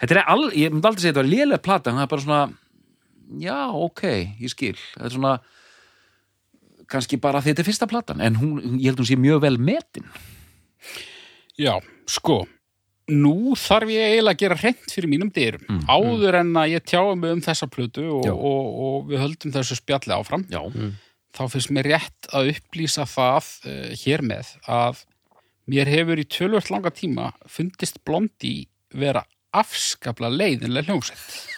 [0.00, 2.24] þetta er all, ég myndi aldrei segja þetta var lélega plata en það er bara
[2.26, 2.42] svona
[3.42, 4.02] já ok,
[4.40, 4.76] ég skil.
[4.96, 5.34] Það er svona
[6.92, 10.08] kannski bara þetta er fyrsta platan en hún, ég held hún sé mjög vel metin
[11.60, 11.76] Já,
[12.08, 12.42] sko
[13.10, 15.62] nú þarf ég eiginlega að gera hreint fyrir mínum dyrum.
[15.66, 19.78] Mm, áður en að ég tjáum um þessa plötu og, og, og við höldum þessu
[19.78, 20.60] spjalli áfram já,
[21.36, 25.02] þá finnst mér rétt að upplýsa það uh, hér með að
[25.72, 29.24] mér hefur í tölvöld langa tíma fundist blondi vera
[29.56, 31.50] afskapla leiðinlega hljómsett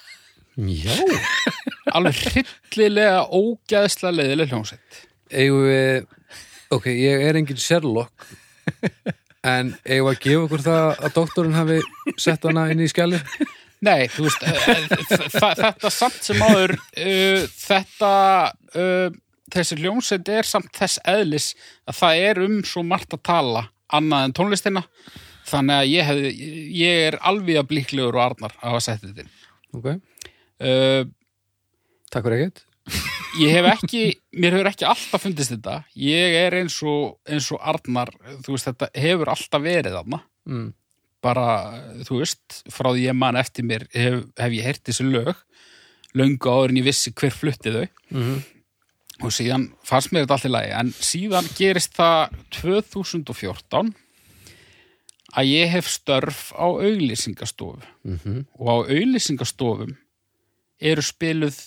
[0.54, 0.94] Já.
[1.96, 5.04] alveg hryllilega ógæðslega leiðilega hljómsett
[5.34, 6.04] Eigum við,
[6.74, 8.26] ok, ég er engin Sherlock
[9.44, 11.78] en eigum að gefa okkur það að doktorinn hafi
[12.20, 13.20] sett hana inn í skjali
[13.84, 14.84] Nei, þú veist, eh,
[15.34, 18.12] þ- þetta samt sem áður, uh, þetta,
[18.80, 19.10] uh,
[19.52, 21.50] þessi hljómsveit er samt þess eðlis
[21.90, 24.84] að það er um svo margt að tala annað en tónlistina,
[25.50, 26.22] þannig að ég, hef,
[26.80, 29.34] ég er alveg að blíklegur og arnar að hafa sett þetta inn.
[29.76, 29.90] Ok,
[30.64, 31.02] Uh,
[32.14, 32.64] takk fyrir ekkert
[33.40, 34.04] ég hef ekki,
[34.36, 38.12] mér hefur ekki alltaf fundist þetta, ég er eins og, eins og arnar,
[38.44, 40.22] þú veist, þetta hefur alltaf verið þarna.
[40.50, 40.72] mm.
[41.24, 41.46] bara,
[42.04, 45.34] þú veist, frá því ég man eftir mér hef, hef ég heyrt þessi lög
[46.14, 48.42] löngu áður en ég vissi hver flutti þau Mm
[49.22, 53.92] og síðan fannst mér þetta allt í lagi en síðan gerist það 2014
[55.34, 58.44] að ég hef störf á auglýsingastofu -hmm.
[58.58, 59.96] og á auglýsingastofum
[60.80, 61.58] eru spiluð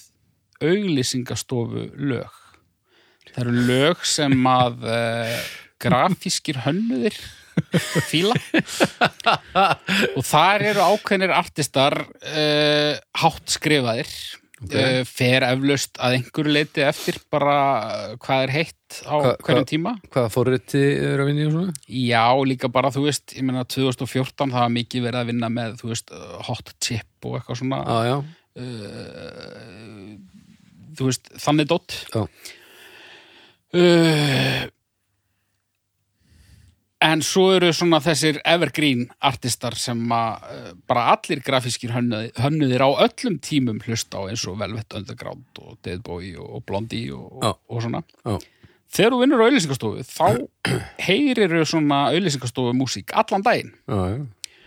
[0.64, 2.42] auglýsingastofu lög.
[3.34, 5.36] Það eru lög sem að uh,
[5.84, 7.18] grafískir hönnuðir
[8.08, 8.34] fíla.
[10.18, 14.12] Og þar eru ákveðnir artistar uh, hátt skrifaðir.
[14.58, 15.04] Okay.
[15.06, 19.92] fer eflaust að einhverju leiti eftir bara uh, hvað er heitt á Hva- hverjum tíma.
[20.10, 21.76] Hvaða forriti er að vinna í svona?
[21.86, 25.78] Já, líka bara, þú veist, ég meina 2014 það var mikið verið að vinna með,
[25.84, 27.84] þú veist, uh, hot chip og eitthvað svona.
[28.10, 28.16] Já,
[28.58, 30.18] uh,
[30.98, 32.24] þú veist, þannig dott Já.
[33.78, 34.66] uh,
[37.08, 42.84] en svo eru svona þessir evergreen artistar sem að uh, bara allir grafískir hönnuðir, hönnuðir
[42.84, 47.38] á öllum tímum hlusta á eins og Velvet Underground og Dead Boy og, Blondie og,
[47.38, 48.02] og, og svona.
[48.26, 48.40] Já,
[48.98, 50.28] þegar þú vinnur á auðlýsingastofu þá
[51.08, 53.76] heyrir svona auðlýsingastofu músík allan daginn.
[53.86, 54.58] Já, já.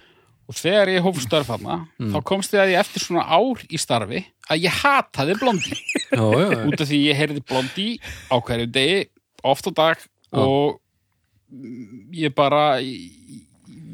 [0.51, 3.79] og þegar ég hóf störf þarna þá komst ég að ég eftir svona ár í
[3.81, 6.61] starfi að ég hataði blondi já, já, já.
[6.67, 7.89] út af því ég heyrði blondi
[8.31, 9.05] á hverju degi,
[9.47, 10.81] oft á dag og
[12.15, 13.11] ég bara ég,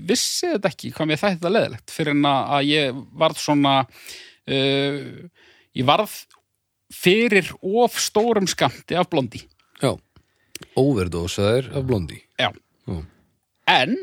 [0.06, 4.98] vissi þetta ekki hvað mér þætti þetta leðilegt fyrir en að ég varð svona uh,
[5.76, 6.16] ég varð
[6.94, 9.42] fyrir of stórum skamti af blondi
[9.82, 9.92] já.
[10.78, 12.52] Overdósaðir af blondi Já.
[12.86, 13.00] Já.
[13.66, 13.96] En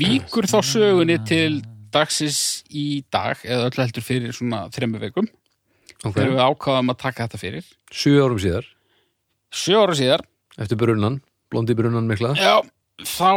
[0.00, 1.60] víkur þá sögunni til
[1.92, 5.28] dagsins í dag eða öll heldur fyrir svona þremmu vikum
[6.00, 7.64] Ok, þegar við ákvaðum að taka þetta fyrir.
[7.92, 8.68] Sjö árum síðar.
[9.52, 10.22] Sjö ára síðar.
[10.56, 11.18] Eftir brunnan,
[11.52, 12.30] blondi brunnan mikla.
[12.40, 12.62] Já,
[13.04, 13.28] þá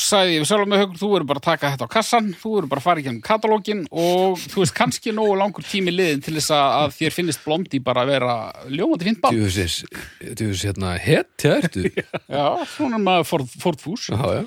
[0.00, 2.52] sagði ég við sjálfum með haugur þú verður bara að taka þetta á kassan þú
[2.54, 6.24] verður bara að fara í gennum katalógin og þú veist kannski nógu langur tími liðin
[6.24, 8.34] til þess að þér finnist blondi bara að vera
[8.72, 9.78] ljómandi fínt bann Djúfis,
[10.20, 11.86] djúfis hérna, hetja ertu.
[12.36, 14.42] Já, svona maður fórð, fórðfús Já, já,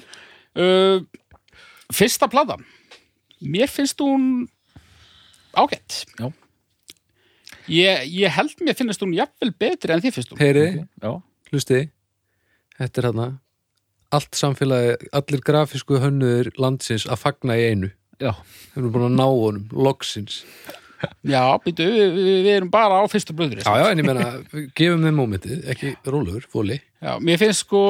[0.62, 1.02] uh,
[1.94, 2.66] fyrsta platan
[3.42, 4.48] mér finnst hún
[5.58, 6.30] ágætt Já.
[7.68, 10.42] ég, ég held mér finnst hún jafnvel betri en þið finnst hún.
[10.42, 10.66] Heyri,
[11.02, 11.12] Já,
[11.52, 11.86] hlusti.
[12.80, 13.30] Þetta er hérna
[14.10, 17.92] Allt samfélagi, allir grafísku hönnuðir landsins að fagna í einu.
[18.18, 18.32] Já,
[18.72, 20.40] Þeir eru búin að ná honum, loksins.
[21.24, 24.26] Já, býtu, við, við, við erum bara á fyrstu blöðri Já, já, en ég meina,
[24.76, 27.84] gefum þeim mómentið ekki rólegur, fóli já, mér finnst sko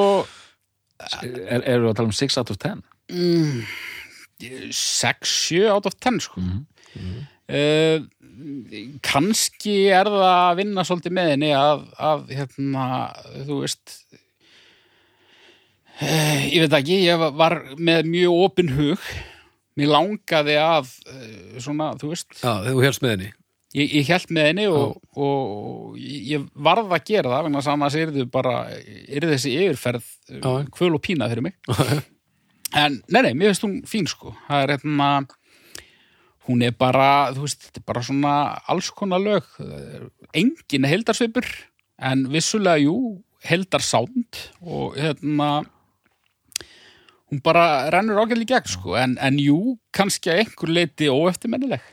[1.23, 3.63] er, erum við að tala um 6 out of 10 mm,
[4.39, 6.41] 6-7 out of 10 sko.
[6.41, 7.25] Mhm.
[7.49, 7.99] uh,
[9.03, 12.85] kannski er það að vinna svolítið með henni að, að hérna,
[13.49, 13.95] þú veist
[15.99, 19.09] uh, ég veit ekki ég var með mjög opin hug.
[19.79, 22.31] Mér langaði að uh, svona, þú veist.
[22.39, 23.33] Já, þú helst með henni.
[23.77, 25.41] Ég, ég held með henni og, og,
[25.93, 28.53] og ég varð að gera það vegna saman að bara
[29.05, 30.07] yrðu þessi yfirferð
[30.73, 31.59] kvöl og pína fyrir mig
[32.77, 34.35] en nei, nei, mér finnst hún fín sko.
[34.47, 35.09] Það er hérna
[36.49, 38.33] hún er bara, þú veist, þetta er bara svona
[38.69, 39.45] alls konar lög.
[40.37, 41.45] Engin heldarsvipur
[42.09, 45.49] en vissulega, jú, heldarsánd og hérna
[47.29, 51.83] hún bara rennur í gegn sko, en, en jú, kannski að einhver leiti óeftirmennileg.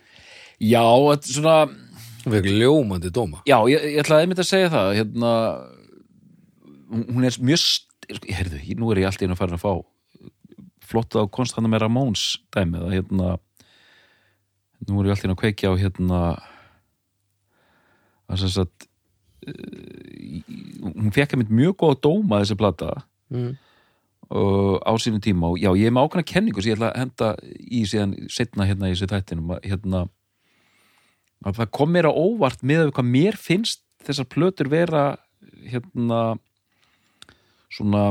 [0.65, 1.59] Já, þetta er svona
[2.27, 3.39] Hún fekk ljómandi dóma.
[3.47, 5.29] Já, ég, ég ætlaði einmitt að segja það hérna,
[6.91, 9.55] hún hún er mjög st- sko, heyrðu, nú er ég allt í einu að fara
[9.59, 9.71] að fá
[10.97, 12.25] flotta á konstanta með Ramóns
[12.57, 13.37] dæmið að hérna
[14.85, 16.21] nú er ég allt í einu að kveikja á hérna
[18.27, 18.89] að sem sagt
[19.47, 20.41] uh,
[20.83, 22.91] hún fekk einmitt mjög góða dóma þessi plata
[23.33, 23.53] mm.
[24.35, 25.53] uh, á sínum tíma.
[25.53, 28.69] Og já, ég er með ákveðna kenningu sem ég ætla að henda í síðan setna
[28.69, 30.05] hérna í þessu þættinum að, hérna,
[31.47, 35.07] að það kom mér á óvart með að hvað mér finnst þessar plötur vera
[35.67, 36.23] hérna
[37.73, 38.09] svona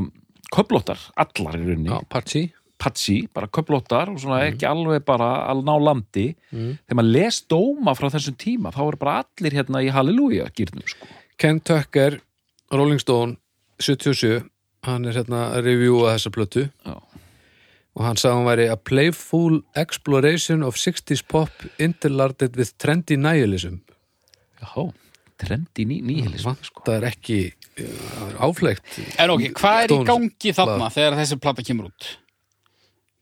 [0.53, 1.91] köflóttar, allar í rauninni.
[1.91, 6.77] Já, Patsy patsi, bara köflóttar og svona ekki alveg bara að ná landi Mm.
[6.87, 10.83] þegar maður les dóma frá þessum tíma þá eru bara allir hérna í Halleluja gýrnum
[10.87, 11.07] sko.
[11.37, 12.19] Ken Tucker,
[12.71, 13.37] Rolling Stone
[13.79, 14.43] 77,
[14.83, 16.95] hann er hérna að reviewa þessa plötu Já.
[17.95, 23.79] og hann sagði hún væri a playful exploration of 60s pop interlarded with trendy nihilism
[24.61, 24.91] Já,
[25.39, 26.83] trendi ný, nýhilism sko.
[26.87, 27.39] það er ekki
[27.79, 32.11] uh, áflegt En ok, hvað er í gangi þarna þegar þessi plata kemur út?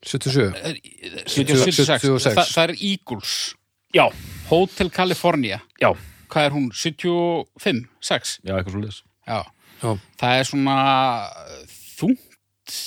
[0.04, 2.36] 77 76, 76.
[2.36, 3.34] Þa, það er Eagles.
[3.94, 4.06] Já,
[4.50, 5.62] Hotel California.
[5.82, 5.92] Já,
[6.34, 6.70] Hvað er hún?
[6.74, 7.84] 75?
[8.02, 8.40] 6?
[8.42, 9.40] já, eitthvað svo leis Já,
[9.84, 9.92] Já.
[10.18, 10.78] það er svona
[12.00, 12.78] þungt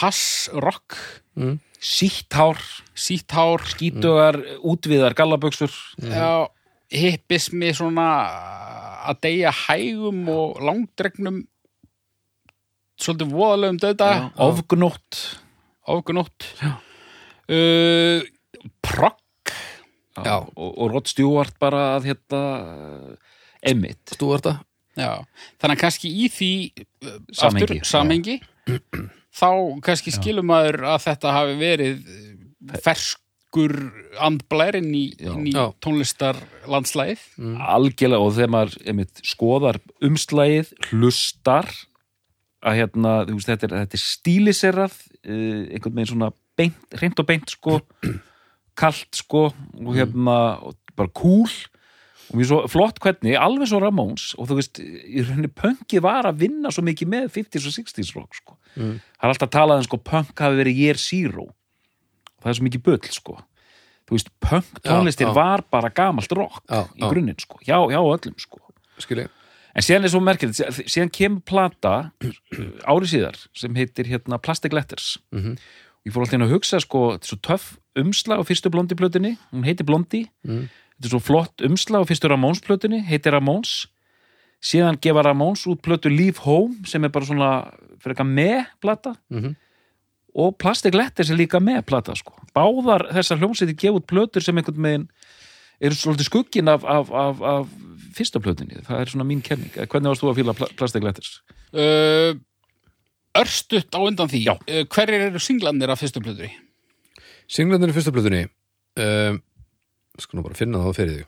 [0.00, 0.20] hass
[0.54, 0.96] rock.
[1.36, 1.56] Mm.
[1.86, 2.58] Sítt hár,
[2.96, 3.62] sítt hár.
[3.68, 6.46] Skítugar, útviðar gallaböksur já,
[6.90, 8.06] hippismi svona
[9.10, 11.42] að deyja hægum og langdregnum
[12.96, 15.18] svolítið voðalegum döða ofgnótt
[15.92, 18.22] ofgunótt uh,
[20.16, 20.36] Já.
[20.40, 22.42] og, og Rod Stewart bara að hérna
[23.66, 24.58] Emmitt Stúarta
[24.96, 25.20] Já,
[25.60, 28.38] þannig að kannski í því uh, Samhengi, aftur, samhengi
[29.36, 29.50] þá
[29.84, 33.22] kannski skilum maður að þetta hafi verið uh, fersk
[33.56, 33.74] punkur
[34.20, 35.32] andblær inn í, Já.
[35.40, 35.72] í Já.
[35.80, 36.36] tónlistar
[36.68, 37.20] landslæðið
[37.60, 41.70] algjörlega og þegar maður einmitt, skoðar umslægið, hlustar
[42.66, 47.80] að hérna, veist, þetta er, er stíliserað einhvern veginn svona beint, hreint og beint sko,
[48.80, 51.48] kalt sko og hérna, og bara cool
[52.26, 56.26] og mjög svo flott hvernig, alveg svo Ramones og þú veist, í rauninni punkið var
[56.26, 58.56] að vinna svo mikið með 50s og 60s rock sko.
[58.76, 58.96] Mm.
[58.98, 61.46] það er alltaf talað um sko punk hafi verið year zero
[62.42, 63.36] það er svo mikið bull sko
[64.06, 65.36] þú veist, punk tónlistin Já, já.
[65.38, 67.08] var bara gamalt rock Já, í já.
[67.10, 68.60] grunninn sko, hjá, hjá öllum sko
[69.02, 69.28] skilji
[69.76, 72.10] en síðan er svo merkilegt, sí- síðan kemur plata
[72.88, 75.58] árið síðar sem heitir hérna Plastic Letters Mhm.
[76.06, 78.94] ég fór alltaf inn að hugsa sko, þetta er svo töff umslag á fyrstu blondi
[78.96, 80.68] plötunni hún heitir Blondi Mhm.
[80.96, 83.86] þetta er svo flott umslag á fyrstu Ramones plötunni heitir Ramones
[84.62, 89.16] síðan gefa Ramones út plötu Leave Home sem er bara svona fyrir eitthvað með plata
[89.30, 89.56] Mhm.
[90.34, 92.32] og Plastic Letters er líka með plata sko.
[92.54, 95.08] báðar þessar hljómsveiti gefa út plötur sem einhvern veginn
[95.80, 97.68] eru svolítið skuggin af, af, af, af
[98.16, 99.70] fyrsta plötunni, það er svona mín kenning.
[99.76, 101.32] Hvernig varst þú að fíla Pla- Plastic Letters?
[101.76, 102.32] uh,
[103.36, 104.40] Örstutt á undan því.
[104.48, 104.54] Já.
[104.56, 106.48] uh, Hverjir eru singlandir af fyrstu plöturi?
[107.52, 108.46] Singlandir í fyrsta plötunni?
[108.96, 109.42] Um,
[110.16, 111.26] sko nú bara finna það fyrir þig.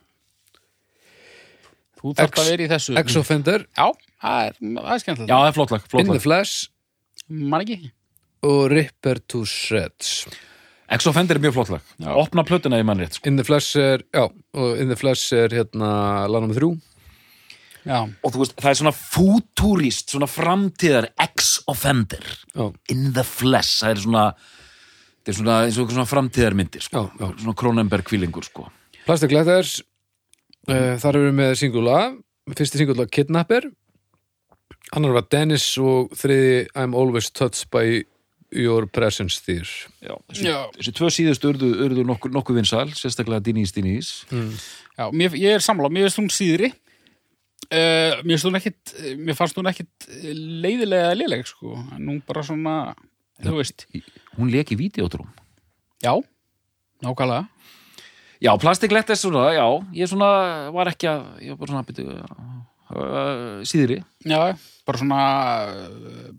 [1.99, 2.95] Þú þarf að vera í þessu.
[3.01, 3.87] Ex-Offender, Já,
[4.23, 5.29] það er, það er skemmtilegt.
[5.29, 6.19] Já, það er flott lag, In the.
[6.23, 6.69] Flash.
[7.29, 7.91] Man ekki.
[8.47, 10.23] Og Ripper to Shreds
[10.89, 11.89] Ex-Offender er mjög flott lag.
[12.17, 13.29] Opna plötuna í mann rétt sko.
[13.29, 15.91] In the Flash er, já, og In the Flash er hérna
[16.31, 16.71] lagnum þrjú
[17.87, 23.83] Já, Og þú veist, það er svona futurist Svona framtíðar Ex-Offender Já, In the Flesh
[23.83, 24.23] Það er svona
[25.19, 27.05] Það er svona, eins og svona framtíðarmyndir sko.
[27.05, 27.31] Já, já.
[27.43, 28.65] Svona Kronenberg kvílingur sko.
[29.05, 29.75] Plastic Letters
[30.69, 31.97] uh, þar erum við með singula
[32.55, 33.67] fyrsti singula Kidnapper
[34.95, 38.01] annar var Dennis og þriði I'm always touched by
[38.55, 39.67] your presence þýr
[40.01, 40.57] Já, þessi, Já.
[40.77, 45.63] þessi tvö síðustu urðu, urðu nokkuð, nokkuð vinsal Sérstaklega Dinís Dinís já mér, ég er
[45.65, 46.71] sammála, mér finnst hún síðri.
[47.69, 50.07] Uh, Mér hún ekkit Mér fannst hún ekkit
[50.63, 52.75] leiðilega léleg sko, en hún bara svona
[53.43, 53.85] Þú veist,
[54.39, 55.29] Hún lék í vídeótrúm
[56.03, 56.15] já
[57.03, 57.45] Nákvæmlega.
[58.39, 59.65] Já, Plastic Letters svona, já.
[59.95, 62.17] Ég svona var ekki að Ég var bara svona byrju,
[62.95, 63.99] uh, síðri.
[64.27, 64.39] Já,
[64.87, 65.21] bara svona
[65.69, 66.29] uh,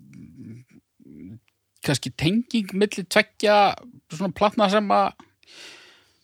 [1.86, 3.56] kannski tenging milli tveggja
[4.12, 5.12] svona platna sem að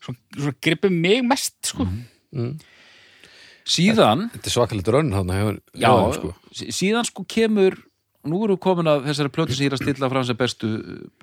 [0.05, 1.87] svona, svona gripi mig mest sko.
[1.89, 2.55] mm.
[3.67, 5.31] Síðan Þetta er svakalegt raun hann
[5.75, 6.35] Já, sko.
[6.55, 7.75] sí- síðan sko kemur
[8.27, 10.69] nú erum við komin að þessari plötu sem ég er að stilla fram sem bestu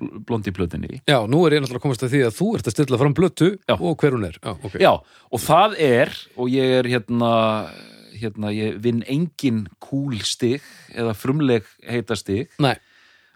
[0.00, 2.68] bl- blondi plötunni Já, nú er ég náttúrulega að komast að því að þú ert
[2.68, 3.74] að stilla fram blötu Já.
[3.80, 4.92] og hver hún er Já, ok Já,
[5.32, 7.32] og það er og ég er hérna
[8.14, 10.62] hérna, ég vinn engin kúl stig
[10.94, 12.76] eða frumleg heita stig Nei,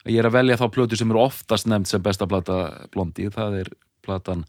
[0.07, 2.63] ég er að velja þá plötu sem eru oftast nefnd sem besta plata
[2.95, 3.73] blondi það er
[4.07, 4.47] platan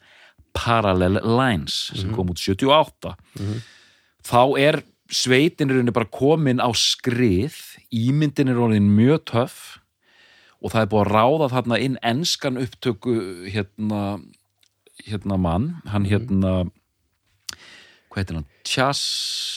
[0.56, 3.16] Parallel Lines sem kom út 78
[4.26, 7.58] þá er sveitin er bara komin á skrið.
[7.90, 9.60] Ímyndin er orðin mjög töff
[10.60, 13.16] og það er búið að ráða þarna inn enskan upptöku
[13.50, 14.20] hérna
[15.08, 16.68] hérna mann, hann hérna
[18.10, 19.02] hvað heitir hann, Chas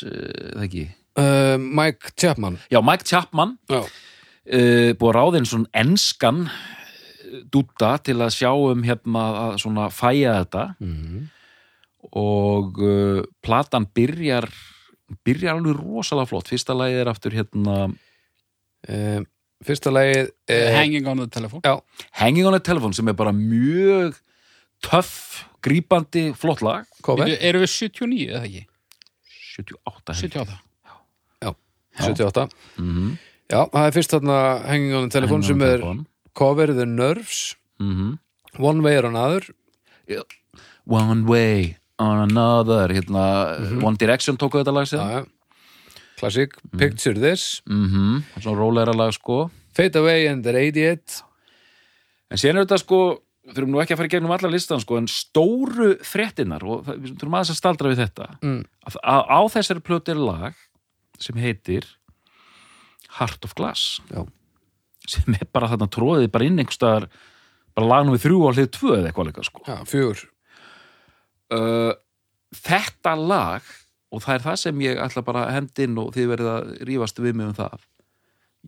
[0.07, 0.85] uh, það ekki,
[1.19, 2.61] uh, Mike Chapman.
[2.71, 3.57] Já Mike Chapman.
[3.67, 3.83] Já,
[4.47, 6.45] uh, búið að ráða inn svona enskan
[7.53, 10.65] dúta til að sjá um hérna að svona fæja þetta.
[10.83, 11.29] Mm.
[12.19, 14.49] og uh, platan byrjar
[15.25, 16.49] byrjar alveg rosalega flott.
[16.51, 17.77] Fyrsta lagið er aftur hérna
[18.89, 19.21] uh,
[19.63, 21.63] Fyrsta lagið er hanging on the telephone.
[21.63, 21.77] Já,
[22.19, 24.17] Hanging on a Telephone sem er bara mjög
[24.83, 26.89] töff, grípandi, flott lag.
[27.07, 28.65] Bíddu, Erum við 79 eða ekki?
[29.53, 30.57] 78 held ég.
[32.03, 32.49] 78 78
[32.83, 33.13] Mhm.
[33.53, 35.83] Já, það er fyrst þarna Hanging on the Telephone sem er
[36.39, 37.55] cover The Nerves.
[37.81, 38.19] Mhm.
[38.59, 39.43] One Way or Another.
[40.87, 45.27] One Way on Another hérna, One Direction tóku þetta lag sér
[46.19, 47.61] Classic, Picture This.
[47.69, 49.51] Mm svona róleira lag sko.
[49.75, 51.23] Fade Away and the Radiate.
[52.31, 52.99] En síðan er þetta sko,
[53.53, 57.37] þurfum nú ekki að fara í gegnum alla listan sko, en stóru fréttinnar og þurfum
[57.37, 58.29] aðeins að staldra við þetta.
[58.41, 58.63] Mm.
[58.89, 60.55] að á þessari plötu er lag
[61.19, 61.85] sem heitir
[63.19, 64.01] Heart of Glass.
[64.13, 64.25] Já.
[65.09, 67.09] sem er bara þarna tróðið bara inn einhverstaðar
[67.75, 69.63] bara lagnum við þrjú á hlið tvö eða eitthvað líka sko.
[69.67, 70.21] Já, fjögur.
[71.53, 71.93] Uh,
[72.53, 73.65] Þetta lag
[74.13, 76.73] og það er það sem ég ætla bara að henda inn og þið verið að
[76.89, 77.87] rífast við mig um það.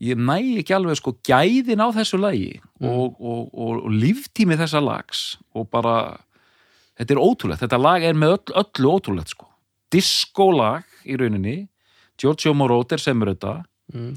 [0.03, 4.81] Ég næ ekki alveg sko gæðin á þessu lagi og, og, og, og líftími þessa
[4.83, 6.17] lags og bara
[6.99, 9.47] þetta er ótrúlegt, þetta lag er með öll, öllu ótrúlegt sko,
[9.95, 11.69] diskólag í rauninni,
[12.19, 13.61] Giorgio Moroder semur þetta.
[13.93, 14.15] Mm.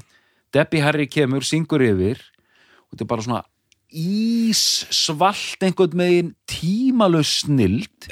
[0.54, 2.20] Debbie Harry kemur, syngur yfir.
[2.88, 3.42] Og þetta er bara svona
[3.88, 8.08] íssvalt einhvern megin tímalös snild.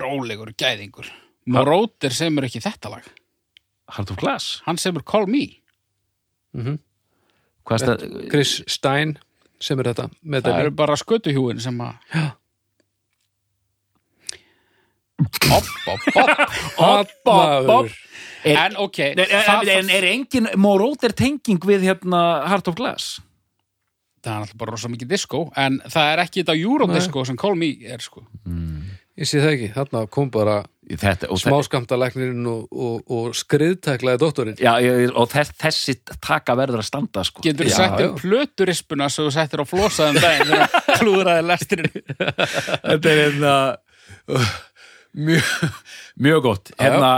[0.00, 1.08] Rólegur gæðingur.
[1.48, 3.06] Moróter semur ekki þetta lag.
[3.88, 4.58] Heart of Glass.
[4.66, 5.46] Hann semur Call Me.
[6.58, 8.18] Hvað er það?
[8.32, 9.16] Chris Stein
[9.60, 10.60] sem er þetta það Debbie.
[10.66, 11.96] eru bara skötuhjúin sem að
[15.18, 16.28] Opp, opp, opp
[16.78, 17.88] Opp, opp, opp.
[18.44, 22.20] Er, En ok, er, er, það, er, er engin Moróter tenging við hérna
[22.50, 23.16] Heart of Glass?
[24.18, 27.54] það er alltaf bara rosa mikið disco en það er ekki þetta Eurodisco sem Call
[27.56, 28.24] Me er sko.
[29.18, 30.56] Ég sé það ekki, þarna kom bara
[30.88, 34.70] Þetta, og, þe- smáskamtalæknirinn og, og, og skriðtæklaði doktorinn já,
[35.12, 37.42] og þess, þessi taka verður að standa sko.
[37.44, 41.92] Getur þú sett um plöturispuna sem þú settir á flosaðum daginn þegar þú klúðraði lestirinn
[42.88, 43.52] Þetta er hérna
[44.32, 44.48] uh,
[45.18, 45.48] mjög,
[46.26, 46.70] mjög gott.
[46.72, 46.84] Já, já.
[46.86, 47.10] hérna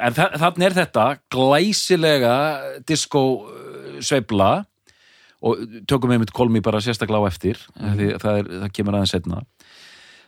[0.00, 2.36] en þa þannig er þetta glæsilega
[2.88, 4.50] disco uh, sveifla.
[5.46, 9.12] Og tökum við mitt kolmi bara sérstaklega á eftir því það, er, það kemur aðeins
[9.14, 9.42] setna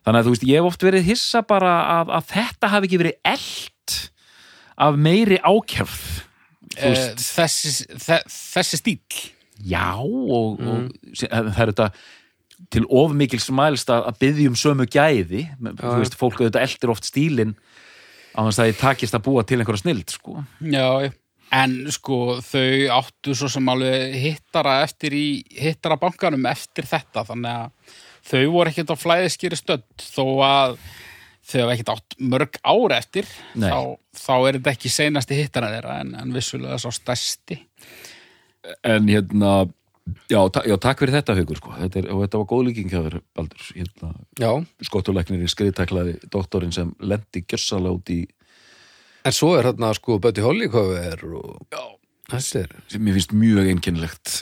[0.04, 3.00] þannig að þú veist, ég hef oft verið hissa bara að, að þetta hafi ekki
[3.00, 3.96] verið eld
[4.86, 5.96] af meiri ákjörð
[6.76, 9.22] þú Eh, þessi, þe þessi stíl
[9.66, 11.86] Já, og, og se- það er þetta
[12.72, 15.46] til of mikil smælst að, byggja um sömu gæði.
[15.60, 17.54] Þú veist, fólk auðvitað eldir oft stílinn
[18.34, 20.42] á þess að þið takist að búa til einhverja snild sko.
[20.62, 21.10] Já,
[21.58, 25.26] en sko þau áttu svo sem alveg hittara eftir í
[25.58, 27.24] hittara bankanum eftir þetta.
[27.30, 27.94] Þannig að
[28.28, 29.88] þau voru ekkert á flæðiskeri stödd.
[30.02, 30.78] Þó að
[31.48, 35.98] þau hafa ekkert átt mörg ár eftir þá, þá er þetta ekki seinasti hittara þeirra
[36.02, 37.62] en, en vissulega svo stærsti.
[38.84, 39.62] En hérna
[40.30, 41.74] já, ta já, takk fyrir þetta haugur sko.
[41.78, 43.68] þetta er, og þetta var góð líking hjá þér Baldur.
[43.76, 44.50] Hérna, Já,
[44.88, 48.20] skottuleiknir í skriðtæklaði doktorinn sem lendi gjössalega út í
[49.28, 51.82] en svo er þarna sko Holly cover og já,
[52.32, 54.38] þetta er sem mér finnst mjög einkennilegt.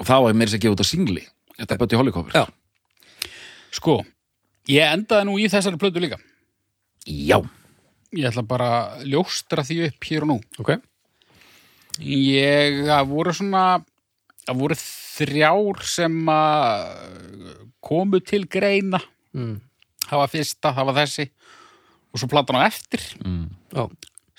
[0.00, 1.24] Og það var meira sér að gefa út á singli.
[1.60, 2.44] Þetta er holikofur Já.
[3.70, 4.00] Sko,
[4.70, 6.16] ég endaði nú í þessari plötu líka.
[7.06, 7.38] Já,
[8.16, 10.38] ég ætla bara að ljóstra því upp hér og nú.
[10.62, 10.72] Ok,
[12.00, 13.64] Ég, það voru svona,
[14.46, 16.84] það voru þrjár sem að
[17.84, 19.00] komu til greina.
[19.36, 19.58] mm.
[20.10, 21.24] Það var fyrsta, það var þessi
[22.10, 23.44] og svo platan á eftir mm.
[23.74, 23.84] já,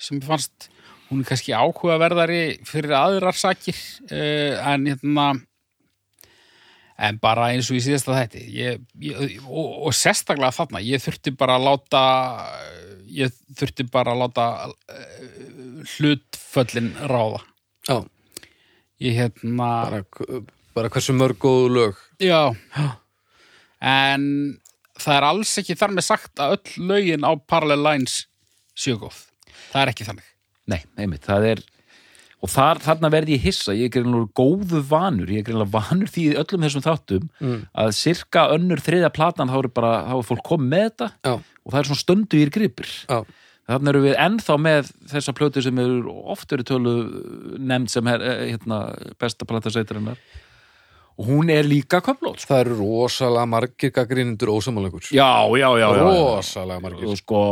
[0.00, 0.68] sem fannst,
[1.08, 3.78] hún er kannski áhugaverðari fyrir aðrar sakir
[4.10, 5.28] uh, en hérna
[7.02, 11.34] en bara eins og í síðasta þætti ég, ég, og, og sérstaklega þarna ég þurfti
[11.38, 12.02] bara að láta
[13.12, 17.42] ég þurfti bara að láta uh, hlutföllin ráða
[17.88, 18.02] já
[19.02, 20.02] ég hérna bara,
[20.76, 22.54] bara hversu mörg góðu lög Já.
[23.82, 24.24] En
[25.02, 28.20] það er alls ekki þar með sagt að öll lögin á Parallel Lines
[28.78, 29.16] séu góð.
[29.72, 30.28] Það er ekki þannig.
[30.70, 31.62] Nei, einmitt, það er
[32.42, 36.10] og þar, þarna verði ég hissa, ég er greinlega góðu vanur, ég er greinlega vanur
[36.10, 37.60] því öllum þessum þáttum Mm.
[37.78, 41.34] að cirka önnur þriðja platan þá er bara, þá er fólk komið með þetta Já,
[41.38, 43.18] og það er svona stöndu í gripir já,
[43.70, 46.94] þannig eru við ennþá með þessa plötu sem eru oft eru tölu
[47.58, 48.84] nefnd sem er eh, hérna,
[49.22, 50.20] besta plata sveitarinnar.
[51.20, 52.54] Og hún er líka köflót sko.
[52.54, 55.28] það eru rosalega margir gaggrinundur ósamáleikur já,
[55.60, 57.16] já, já, já, rosalega margir.
[57.20, 57.42] Sko,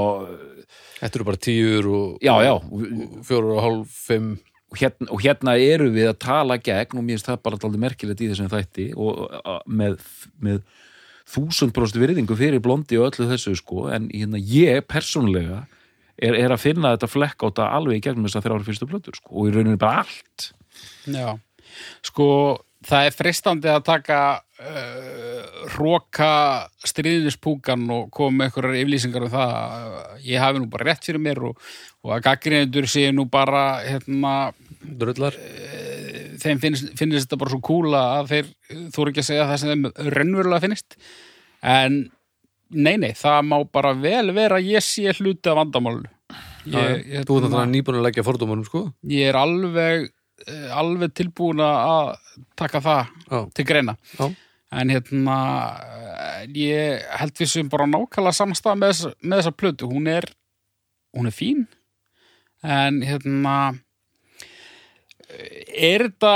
[1.00, 2.52] Þetta eru bara tíur og, já, já.
[2.60, 4.34] og hálf, fimm.
[4.70, 7.78] Og hérna, og hérna eru við að tala gegn og mér finnst það bara alltaf
[7.82, 9.96] merkilegt í þessum þætti og með,
[10.38, 10.60] með
[11.30, 13.88] þúsund brost virðingu fyrir blondi og öllu þessu sko.
[13.90, 15.64] En hérna ég persónlega
[16.20, 19.18] er, er að finna þetta flekk átta alveg í gegnum þess að þrjára fyrstu plötur
[19.18, 20.50] sko og í rauninni bara allt.
[21.10, 21.28] Já.
[22.04, 22.26] Sko,
[22.86, 26.32] það er freistandi að taka uh, hróka
[26.88, 31.24] stríðispúkan og koma með einhverjar yflýsingar um það að ég hafi nú bara rétt fyrir
[31.24, 31.66] mér og,
[32.04, 34.34] og að gaggrinendur séu nú bara hérna,
[34.80, 35.36] drullar.
[36.40, 38.54] þeim finnst, finnst þetta bara svo kúla að þeir
[38.94, 40.96] þú ekki að segja það sem þeim raunverulega finnst
[41.60, 42.00] en
[42.70, 45.60] nei, nei, það má bara vel vera að ég sé hluti af
[46.68, 48.82] ég, Þú hérna, náttúrulega nýbúin að leggja fordómanum sko.
[49.08, 50.10] Ég er alveg
[50.46, 52.14] eh, alveg tilbúin að
[52.58, 53.96] taka það Já, til greina.
[54.18, 54.30] Já,
[54.80, 55.36] en hérna
[56.54, 59.90] ég held við sem bara nákvæmlega samstað með, með þessa plötu.
[59.90, 60.28] Hún er,
[61.16, 61.66] hún er fín.
[62.60, 63.56] En hérna
[65.28, 65.64] eh,
[65.94, 66.34] er þetta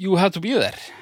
[0.00, 0.99] you have to be there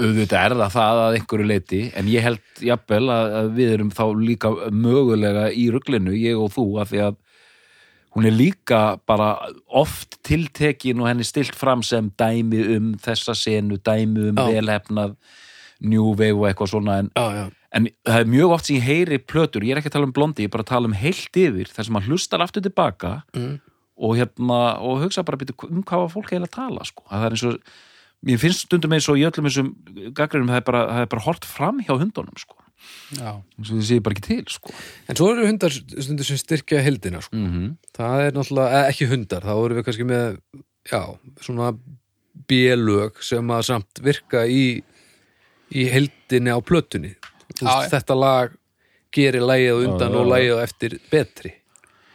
[0.00, 3.92] auðvitað er það það að einhverju leiti en ég held jafnvel að, að við erum
[3.94, 7.20] þá líka mögulega í ruglinu ég og þú af því að
[8.14, 9.32] hún er líka bara
[9.66, 15.16] oft tiltekin og henni stilt fram sem dæmi um þessa senu, dæmi um velhefnað
[15.84, 18.86] New Wave og eitthvað svona en, já, já, en það er mjög oft sem ég
[18.88, 20.98] heyri plötur, ég er ekki að tala um blondi, ég er bara að tala um
[20.98, 23.56] heilt yfir þar sem maður hlustar aftur tilbaka mm.
[24.06, 27.06] og hérna og hugsa bara um hvað fólk að tala sko.
[27.10, 27.74] að það er eins og
[28.24, 29.72] mér finnst stundum eins og í öllum þessum
[30.16, 32.56] gaggreinum það er bara, það er bara hort fram hjá hundunum sko,
[33.18, 33.30] Já.
[33.58, 34.72] eins og þið séu bara ekki til sko.
[35.08, 37.36] En svo eru hundar stundur sem styrkja heldina sko.
[37.36, 40.40] mm það er náttúrulega, eh, ekki hundar þá erum við kannski með,
[40.90, 41.02] já,
[41.44, 41.72] svona
[42.50, 44.64] bélög sem að samt virka í
[45.74, 47.14] í heldinni á plötunni
[47.60, 48.56] veist, þetta lag
[49.14, 51.54] gerir lagið á undan Já, já, og á eftir betri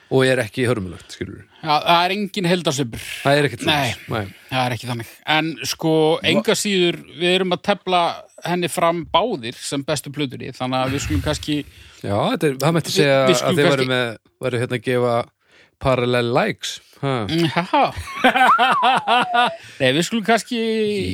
[0.10, 3.74] og er ekki hörmulegt, skilur Já, það er engin heldarsöpur það er ekkert Nei.
[3.92, 4.12] svoleiðis.
[4.14, 4.36] Nei.
[4.50, 5.10] Það er ekki þannig.
[5.36, 5.94] En sko,
[6.32, 8.04] enga síður, við erum að tefla
[8.46, 11.58] henni fram báðir sem bestu plötunni, þannig að við skulum kannski,
[12.00, 14.06] Já, er, það mætti Við- segja við skulum að þið væru með
[14.46, 15.16] væru hérna að gefa
[15.80, 17.14] parallel likes ha.
[17.56, 17.84] haha.
[19.80, 20.62] Nei, við skulum kannski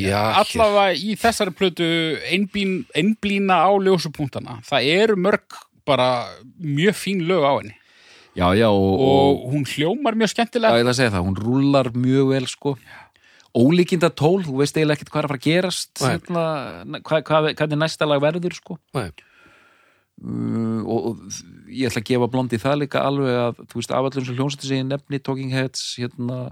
[0.05, 1.87] Já, allavega í þessari plötu
[2.29, 4.59] einblína á ljósupunktana.
[4.65, 6.09] Það eru mörg bara
[6.61, 7.75] mjög fín lög á henni
[8.35, 10.77] já, já, og, og, hún hljómar mjög já, skemmtilega.
[10.77, 12.75] ég ætla að segja það, hún rúlar mjög vel sko.
[13.55, 16.43] Ólíkinda tól, þú veist eiginlega ekkert hvað er að fara að gerast hérna,
[16.99, 18.75] hvað, hvað, hvernig næsta lag verður sko.
[18.95, 21.23] Uh, og, og
[21.71, 24.69] ég ætla að gefa blondi það líka alveg að þú veist af allum sem hljónsætti
[24.69, 26.45] sig nefni Talking Heads hérna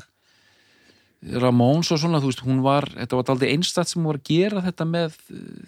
[1.24, 4.28] Ramones og svona, þú veist, hún var þetta var aldrei einstætt sem hún var að
[4.28, 5.16] gera þetta með,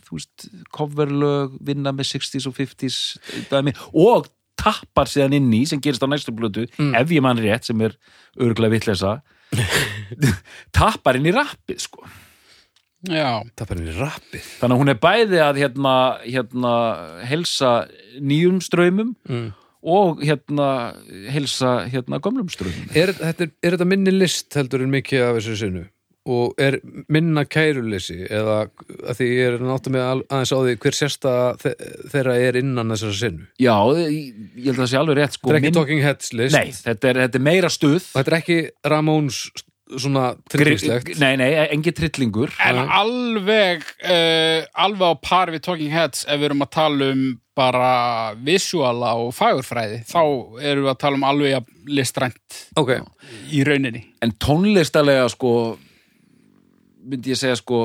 [0.07, 2.97] þú veist, coverlög vinna með 60s og 50s
[3.51, 4.27] dæmi, og
[4.65, 7.97] tappar síðan inn í, sem gerist á næstu blötu ef ég mann rétt, sem er
[8.41, 9.19] örgulega vitleysa
[10.75, 12.07] tappar inn í rappið, sko.
[13.11, 14.47] Já, er bara í rappið.
[14.59, 15.93] Þannig að hún er bæði að hérna,
[16.23, 16.73] hérna
[17.29, 17.73] helsa
[18.17, 19.49] nýjum ströymum mm.
[19.95, 20.69] og hérna
[21.33, 25.37] helsa hérna gömlum ströymum er, þetta, er, er þetta minni list heldur en mikið af
[25.39, 25.85] þessu sinnu
[26.25, 26.79] og er
[27.13, 28.55] minna kæruleysi eða
[29.05, 31.73] að því ég er náttu með al- aðeins á því hver sérsta þe
[32.13, 33.45] þeirra er innan þessara sinnu?
[33.61, 36.33] Já, ég held að það sé alveg rétt sko, þetta er ekki minn- Talking Heads
[36.33, 36.57] list.
[36.57, 38.01] Nei, þetta er, þetta er meira stuð.
[38.15, 38.59] Og þetta er ekki
[38.89, 39.39] Ramones
[40.01, 42.49] svona tryggingslegt Nei, nei, engi trillingur.
[42.65, 47.25] En alveg, uh, alveg á par við Talking Heads ef við erum að tala um
[47.55, 50.19] bara visuala og fagurfræði þá
[50.59, 52.95] erum við að tala um alveg jafn listrænt ok,
[53.53, 54.01] í rauninni.
[54.25, 55.77] En tónlistalega sko
[57.05, 57.83] myndi ég segja sko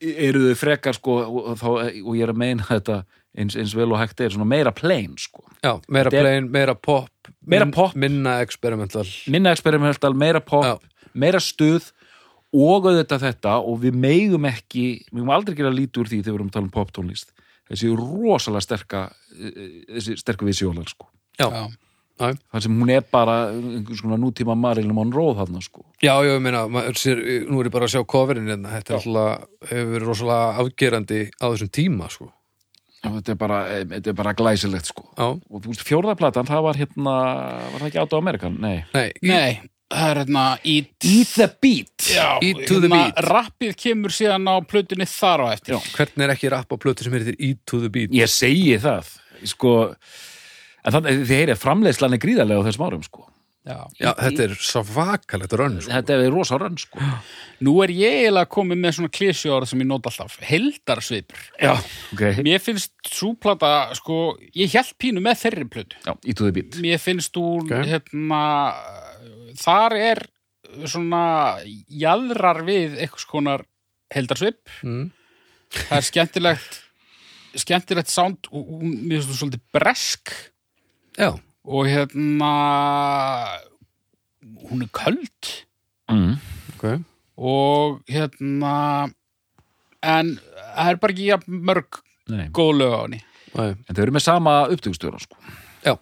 [0.00, 3.00] eru þau frekar sko og, og, þá- og ég er að meina þetta
[3.38, 6.50] eins, eins vel og hægt er, svona meira plain sko já, meira Þetta er- plain,
[6.54, 7.08] meira pop
[7.48, 7.94] Meira min- pop.
[7.96, 10.78] minna experimental minna experimental, meira pop Já.
[11.14, 11.90] meira stuð
[12.54, 16.32] og auðvitað þetta og við megum ekki við megum aldrei gera lítið úr því þegar
[16.32, 17.34] við erum að tala um poptónlist
[17.68, 19.02] þessi rosalega sterka
[19.34, 21.66] eh, þessi sterku visjólar sko já, Já.
[22.18, 23.36] Þar sem hún er bara
[24.18, 25.84] nútíma Marilyn Monroe þarna sko.
[26.02, 28.94] Já, já, ég meina maður sér, nú er ég bara að sjá coverin hérna, þetta
[28.94, 32.28] er alltaf hefur verið rosalega afgerandi á þessum tíma sko.
[32.98, 33.58] Já, þetta er bara,
[33.94, 35.04] þetta er bara glæsilegt sko.
[35.14, 37.16] Já, og þú veist, fjórðaplatan, það var hérna
[37.72, 38.56] var það ekki Auto American?
[38.58, 38.80] Nei.
[38.96, 39.60] Nei, Nei,
[39.94, 42.08] það er hérna Eat, Eat the Beat.
[42.10, 43.22] Já, Eat to the beat.
[43.28, 45.76] Rappið kemur síðan á plötunni þar á eftir.
[45.76, 45.94] Já.
[45.94, 48.10] hvernig er ekki rapp á plötu sem heitir Eat to the Beat?
[48.18, 49.14] Ég segi það
[49.46, 49.76] sko,
[50.88, 53.26] en þannig þið heyrið framleiðslan er gríðarlega á þessum árum sko
[53.68, 53.82] Já.
[54.00, 55.90] já, þetta er svakalegt rönn sko.
[55.92, 57.02] þetta er rosa rönn sko
[57.66, 60.36] Nú er ég eiginlega komið með svona klísjóra sem ég nota alltaf.
[60.46, 61.40] Heldarsvipur.
[61.58, 61.72] já,
[62.14, 65.98] ok, Mér finnst súplata, sko, ég held pínu með þeirri plötu.
[66.06, 67.74] já, the Beat Mér finnst hún, Ok.
[67.90, 68.40] hérna,
[69.58, 70.22] þar er
[70.86, 71.58] svona
[71.90, 73.64] jaðrar við eitthvað skonar
[74.14, 74.60] heldarsvip.
[74.84, 75.10] mm.
[75.74, 76.78] Það er skemmtilegt,
[77.58, 80.32] skemmtilegt sound og mér finnst hún svolítið bresk
[81.18, 81.30] já,
[81.68, 82.50] og hérna,
[84.70, 85.52] hún er köld
[86.10, 86.34] mm.
[86.76, 86.84] ok
[87.38, 88.74] og hérna,
[90.02, 90.32] en
[90.74, 92.48] það er bara ekki jafn mörg Nei.
[92.52, 93.20] góð lög á henni.
[93.56, 93.70] Nei.
[93.88, 95.36] en þau eru með sama upptökustjóra sko
[95.86, 95.94] já,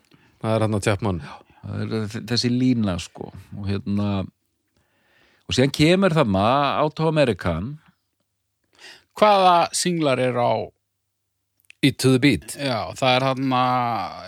[0.43, 1.21] það er hann að tjapmann
[1.67, 4.09] Það er þ- þessi lína sko og hérna
[5.47, 6.45] og síðan kemur þarna
[6.85, 7.73] Auto American
[9.19, 10.53] Hvaða singlar er á
[11.87, 12.57] Eat to the Beat.
[12.59, 13.57] Já, það er hann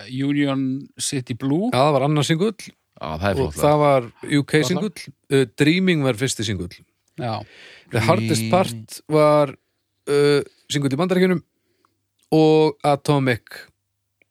[0.09, 0.67] Union
[0.99, 1.69] City Blue.
[1.73, 2.55] Já, það var annar singull.
[2.99, 4.07] Já, það er og flott það var
[4.39, 5.07] UK singull.
[5.31, 6.73] Uh, Dreaming var fyrsti singull.
[7.19, 7.33] Já,
[7.91, 10.41] The Hardest Part var uh,
[10.71, 11.41] singull í bandarækjunum
[12.35, 13.65] og Atomic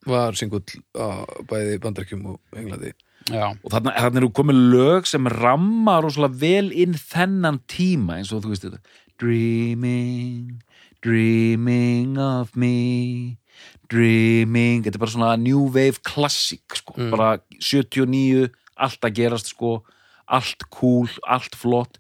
[0.09, 0.65] var singull
[0.97, 2.95] á bæði bandarækjum og Englandi.
[3.29, 8.33] Já, og þarna, þarna eru komið lög sem ramma rosalega vel inn þennan tíma eins
[8.33, 8.81] og þú veist þetta.
[9.19, 10.61] Dreaming,
[11.03, 13.39] dreaming of me.
[13.89, 17.11] Dreaming þetta er bara svona new wave klassik sko, Mm.
[17.11, 19.83] bara 79 allt að gerast sko.
[20.29, 21.99] Allt cool, allt flott.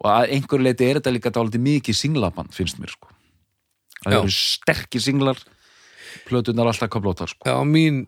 [0.00, 3.08] Og að einhverju leiti er þetta líka dálítið mikið singlaband finnst mér sko.
[4.04, 4.18] Það Já.
[4.20, 5.36] eru sterkir singlar
[6.28, 7.42] plötunar alltaf kaplótar sko.
[7.48, 8.06] Já, mín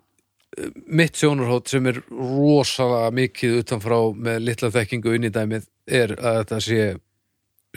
[0.86, 6.38] mitt sjónarhótt sem er rosalega mikið utanfrá með litla þekkingu inn í dæmið er að
[6.44, 7.00] þetta sé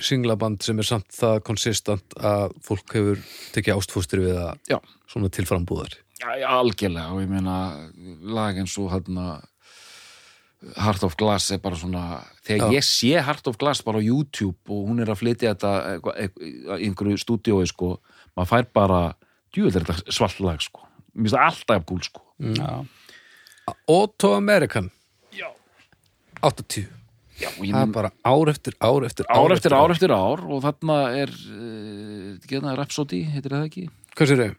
[0.01, 3.21] singlaband sem er samt það konsistant að fólk hefur
[3.55, 4.79] tekið ástfóstur við það Já.
[5.11, 7.15] svona til frambúðar Já, já, algjörlega.
[7.15, 7.55] Og ég meina
[8.29, 9.39] lag eins og hérna
[10.77, 12.75] Heart of Glass er bara svona þegar Já.
[12.77, 15.71] ég sé Heart of Glass bara á YouTube og hún er að flytja þetta
[16.45, 17.95] í einhverju stúdíói sko
[18.37, 18.99] maður fær bara,
[19.53, 20.85] djúvel er þetta svart lag sko,
[21.15, 22.21] mér finnst það alltaf gúl sko.
[22.53, 22.69] Já.
[23.89, 24.91] Auto American
[25.33, 25.49] Já,
[26.45, 26.85] 80
[27.41, 30.97] já það er bara ár eftir ár eftir ár eftir ár eftir ár og þarna
[31.23, 33.85] er uh, geðna Rhapsody, heitir það ekki?
[34.15, 34.51] Hvað sér þau?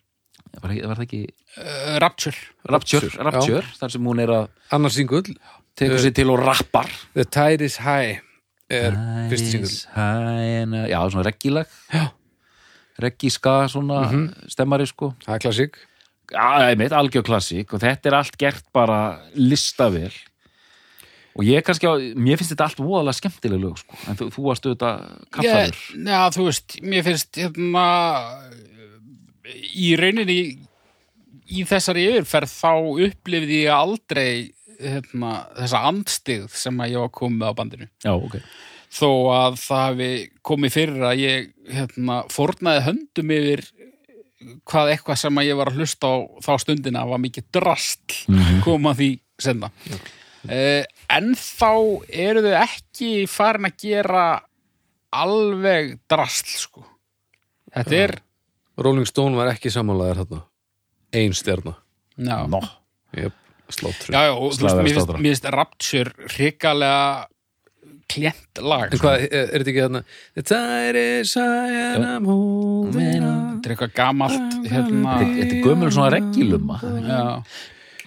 [0.60, 1.22] var, var það ekki?
[1.56, 2.36] Uh, Rapture.
[2.68, 5.36] Rapture, Rapture, Rapture þar sem hún er að annars singull.
[5.78, 6.90] tekur sér til og rappar.
[7.16, 8.20] The Tide is High
[8.72, 8.96] er
[9.30, 9.72] fyrst singull.
[9.72, 12.10] singull Já, svona reggilag Já.
[13.02, 14.04] reggiska svona
[14.52, 15.14] stemmari sko.
[15.24, 15.80] Það er klassík.
[16.32, 19.00] Já, einmitt, algjör klassík og þetta er allt gert bara
[19.36, 20.12] listavel
[21.32, 24.44] og ég kannski á, mér finnst þetta allt voðalega skemmtileg lög sko, en þú, þú
[24.48, 27.84] varst auðvitað kaffaður Ég- Já, þú veist, mér finnst hérna
[29.76, 30.38] í rauninni
[31.52, 32.72] í þessari yfirferð þá
[33.08, 34.28] upplifði ég aldrei
[34.82, 37.88] hérna, þessa andstigð sem að ég var komið á bandinu.
[38.02, 38.38] Já, ok.
[38.92, 40.08] Þó að það hafi
[40.44, 43.62] komið fyrir að ég hérna, fórnaði höndum yfir
[44.68, 48.16] hvað eitthvað sem að ég var að hlusta á þá stundina var mikið drastl
[48.64, 50.00] koma því senna uh,
[50.48, 51.70] en þá
[52.08, 54.24] eru þau ekki farin að gera
[55.12, 56.84] alveg drastl sko.
[57.72, 58.14] Þetta er
[58.82, 60.42] Rolling Stone var ekki sammálaðir þarna.
[61.12, 61.74] Ein stjarna.
[62.16, 62.60] Já, Nó,
[63.16, 63.32] yep.
[63.72, 67.26] sláttur já, já og þú veist, Slagverð mér finnst- Rapture hrikalega
[68.12, 70.02] klent lag en hvað, er, er þetta ekki þarna?
[70.36, 73.60] The Tide is High and I'm holding on.
[73.62, 77.22] þetta er eitthvað gamalt hérna, þetta er gömul svona reggiluma já,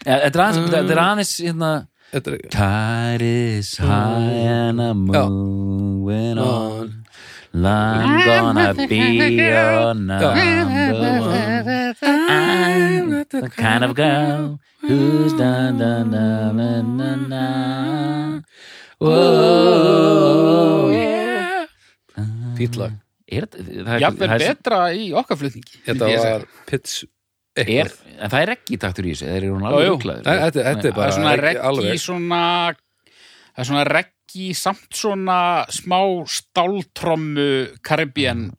[0.06, 1.72] Þetta er aðeins, þetta er aðeins hérna
[2.14, 5.30] Þetta er Tide is high and I'm Já.
[5.30, 7.06] moving on.
[7.54, 10.66] I'm gonna be your number
[11.22, 11.96] one.
[12.02, 15.66] I'm the kind of girl who's done.
[18.98, 21.68] Whoa, yeah.
[22.56, 22.94] fýtt lag.
[23.26, 26.94] Er þetta, það er, jafnvel það er, betra í okkar flutningi Þetta var Pitts
[27.56, 29.88] er, en það er ekki taktur í þessu, þeir eru hún alveg
[30.66, 32.42] er það bara er svona reggi svona
[32.76, 35.40] það er svona reggi samt svona
[35.72, 37.48] smá stáltrommu
[37.86, 38.50] Caribbean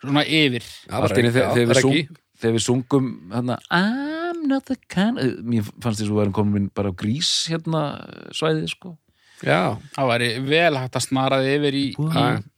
[0.00, 0.64] svona yfir.
[0.88, 6.70] Þegar- við sungum hérna, I'm not the kind mér fannst þess að við varum komin
[6.72, 7.82] bara á grís hérna
[8.32, 8.94] svæðið sko.
[9.44, 11.84] Já, það væri vel hægt að snaraði yfir í,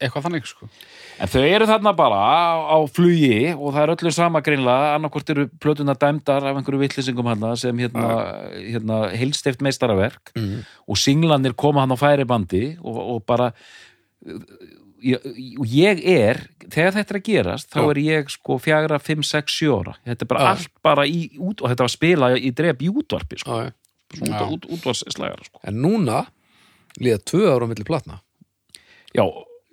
[0.03, 0.68] eitthvað þannig sko
[1.23, 5.31] en þau eru þarna bara á, á flugi og það er öllu sama greinlega annarkvort
[5.35, 8.09] eru plötuna dæmdar af einhverju vittlýsingum hann sem hérna,
[8.59, 10.64] hérna heilstift meistaraverk Mhm.
[10.89, 13.53] og singlanir koma hann á færi bandi og, og bara
[15.03, 15.23] ég,
[15.66, 19.79] ég er þegar þetta er að gerast, þá er ég sko fjagra, fimm, sex, sjö
[19.81, 19.95] ára.
[20.07, 20.51] Þetta er bara Já.
[20.55, 23.62] allt bara í út og þetta var spila í dref í útvarpi sko,
[24.23, 25.61] út, út, útvarsslagara sko.
[25.66, 26.25] En núna
[27.03, 28.20] líða tvö ára á milli platna.
[29.14, 29.27] Já,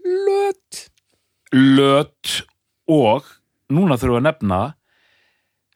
[0.09, 0.89] Lött
[1.55, 2.33] löt
[2.89, 3.27] og
[3.73, 4.59] núna þurfum við að nefna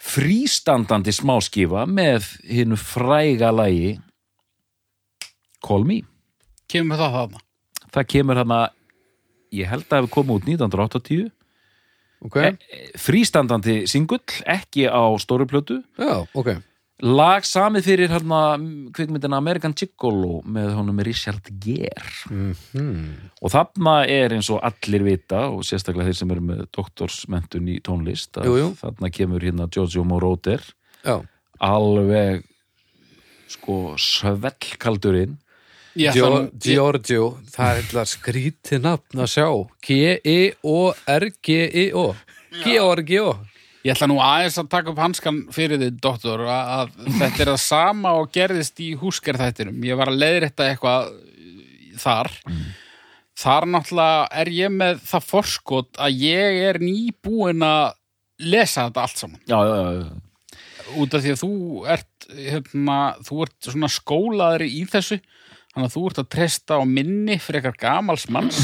[0.03, 3.95] frístandandi smáskífa með hinnu fræga lagi
[5.63, 6.01] Call Me.
[6.67, 7.43] Kemur það þarna?
[7.93, 8.59] Það kemur hana
[9.53, 11.31] ég held að hefur komið út 1980
[12.23, 12.37] Ok,
[13.03, 15.81] frístandandi singull, ekki á stóru plötu.
[15.99, 16.55] Já, ok
[17.03, 18.37] lag samið fyrir hérna
[18.95, 22.13] kvikmyndina American Gigolo með honum Richard Gere.
[22.31, 22.53] Mm
[23.43, 27.81] og þarna er eins og allir vita og sérstaklega þeir sem eru með doktorsmentun í
[27.83, 28.67] tónlist að Jú, jú.
[28.79, 30.63] þarna kemur hérna Giorgio Moroder.
[31.03, 31.17] Já,
[31.59, 32.45] alveg
[33.51, 35.35] sko svellkaldurinn.
[35.99, 39.47] Ég ætla Gio- nú- Giorgio, það er eitthvað skrítið nafn að sjá.
[41.03, 42.05] G-I-O-R-G-I-O
[42.63, 43.27] Georgio
[43.83, 47.59] Ég ætla nú aðeins að taka upp hanskan fyrir þið, doktor, að, þetta er það
[47.65, 49.81] sama og gerðist í húskerþættinum.
[49.83, 51.09] Ég var að leiðrétta eitthvað
[51.99, 52.31] þar.
[53.43, 57.97] Þar náttúrulega er ég með það forskot að ég er nýbúin að
[58.43, 59.41] lesa þetta allt saman.
[59.51, 60.21] já, já, já, já.
[60.99, 61.53] Út af því að þú
[61.89, 65.17] ert, hérna, þú ert svona skólaðri í þessu,
[65.73, 68.59] þannig að þú ert að treysta á minni fyrir eitthvað gamals manns,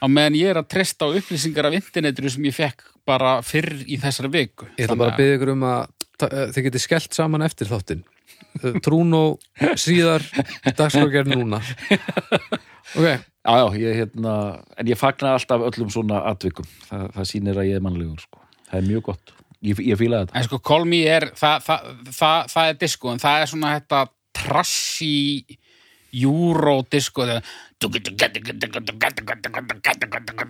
[0.00, 3.82] á meðan ég er að treysta á upplýsingar af internetinu sem ég fekk bara fyrr
[3.86, 4.68] í þessari viku.
[4.78, 5.82] Ég ætla bara að byggja ykkur um að
[6.26, 8.02] eh, þið getið skellt saman eftir þáttinn.
[8.60, 9.24] Eh, Trúnó
[9.78, 10.24] síðar
[10.66, 11.62] dagskrákjær núna.
[12.90, 14.32] Ok, já, já, ég hérna
[14.74, 16.66] en ég fagna alltaf öllum svona atvikum.
[16.88, 18.40] Það, það sýnir að ég er mannlegur sko.
[18.66, 19.32] það er mjög gott,
[19.62, 20.34] ég, ég fíla þetta.
[20.40, 23.74] En sko, Call Me er, það, það, það, það er disco, en það er svona
[23.76, 24.00] þetta
[24.40, 25.12] trassi
[26.12, 27.44] Eurodisco þegar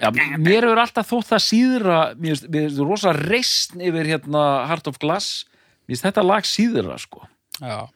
[0.00, 4.98] Já, mér hefur alltaf þótt það síðra mér finnst rosa reisn yfir hérna Heart of
[5.02, 5.44] Glass.
[5.86, 7.26] Mér finnst þetta lag síðra sko.
[7.61, 7.86] Já.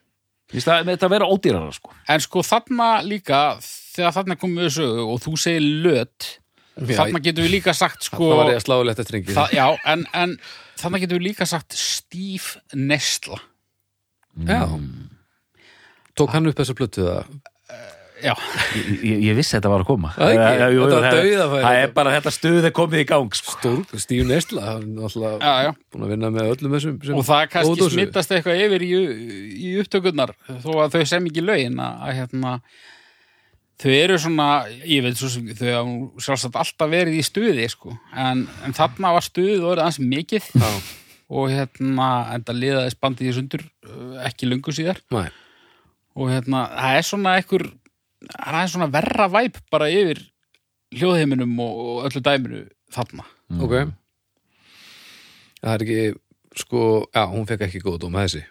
[0.53, 1.91] það- þetta vera ódýrara sko.
[2.07, 6.39] En sko þarna líka þegar þarna komum við sögu og þú segir löt
[6.75, 9.53] Já, þarna getum við líka sagt sko Það var ég að slá lett eftir það,
[9.85, 10.37] en, en
[10.77, 13.39] þarna getum við líka sagt stíf nesla
[14.45, 14.67] Já.
[16.15, 17.39] Tók hann upp þessa plötu það
[18.23, 20.59] Já, ég, ég, ég vissi þetta var að koma Það ekki?
[20.61, 21.63] Já, jú, Þetta var það- dauðafæri.
[21.65, 23.55] það er bara þetta stuð er komið í gang sko.
[23.57, 27.19] Stór, Stíf Nesla hann er alltaf já, já búin að vinna með öllum þessum sem
[27.19, 27.91] og það kannski ódósu.
[27.97, 28.91] smittast eitthvað yfir í,
[29.67, 30.31] í upptökurnar
[30.63, 32.53] þó að þau sem ekki lögin að, að hérna
[33.83, 34.47] þau eru svona,
[34.87, 37.97] ég veit svo sem þau hafa sjálfsagt alltaf verið í stuði sko.
[38.15, 40.69] en, en þarna var stuðið orðið aðeins mikið Já,
[41.35, 45.25] og hérna enda liðaðist bandið í sundur uh, ekki lungu síðar næ,
[46.15, 47.65] og hérna, það er svona einhver
[48.35, 50.21] það er svona verra væp bara yfir
[50.95, 53.25] hljóðheiminum og, öllu dæminu þarna
[53.61, 53.75] ok
[55.65, 56.01] Það er ekki,
[56.61, 56.79] sko,
[57.15, 58.43] já, hún fekk ekki góð dóma þessi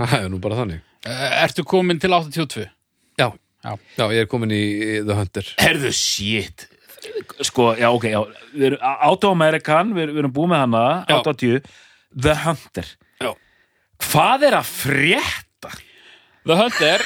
[0.00, 2.66] Það er nú bara þannig Uh, Ertu komin til 82?
[3.16, 3.30] Já,
[3.64, 3.70] Já.
[3.96, 4.58] já, ég er komin í
[5.00, 6.66] The Hunter herðu shit
[7.40, 8.18] sko, já ok já.
[8.52, 11.14] við erum Auto American, við, við erum búið með hana Já.
[11.24, 11.70] 80,
[12.20, 12.90] The Hunter
[13.24, 13.30] Já.
[14.10, 15.46] hvað er að frétta?
[16.48, 17.02] The Hunter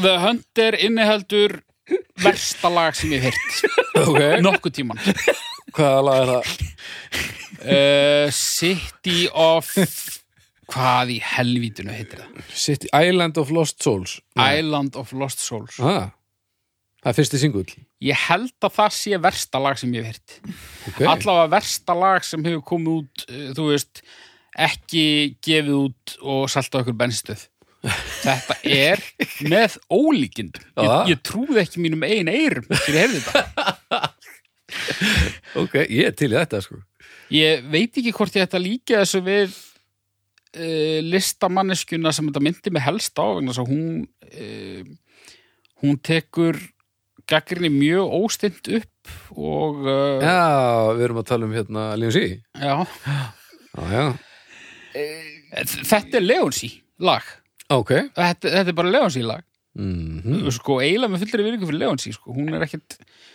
[0.00, 1.60] The Hunter inniheldur
[2.24, 5.00] versta lag sem ég hef hirt Ok, nokkuð tíman
[5.74, 6.50] hvaða lag er það?
[7.64, 9.70] uh, City of
[10.70, 12.42] hvað í helvítinu heitir það?
[12.56, 14.18] City Island of Lost Souls.
[14.38, 15.76] Island of Lost Souls.
[15.82, 16.12] Ah,
[17.04, 17.72] Það er fyrsti singull.
[18.00, 20.38] Ég held að það sé versta lag sem ég hef hirt
[20.88, 21.04] okay.
[21.10, 24.00] allavega versta lag sem hefur komið út uh, þú veist,
[24.54, 25.04] ekki
[25.44, 27.44] gefið út og salta okkur bensinstöð
[28.24, 29.02] þetta er
[29.44, 30.64] með ólíkindum.
[30.80, 34.02] Ég, ég trúði ekki mínum eigin eyrum fyrir heyrði þetta.
[35.60, 36.80] Ok, ég er til í þetta sko.
[37.34, 42.72] Ég veit ekki hvort ég ætta að líka þessu við uh, listamanneskjuna sem þetta myndi
[42.74, 44.80] með helst á að hún uh,
[45.84, 46.58] hún tekur
[47.30, 52.24] gaggrinni mjög óstint upp og uh, Já, við erum að tala um hérna Leon C.
[52.58, 52.74] Já,
[53.74, 54.04] Já, já,
[55.84, 56.70] þetta er Leonsi
[57.02, 57.24] lag
[57.72, 57.90] ok.
[58.14, 59.44] Þetta, þetta er bara Leonsi lag.
[59.74, 62.30] Mm sko eiginlega með fullri virðingu fyrir Leonsi sko.
[62.30, 62.62] hún er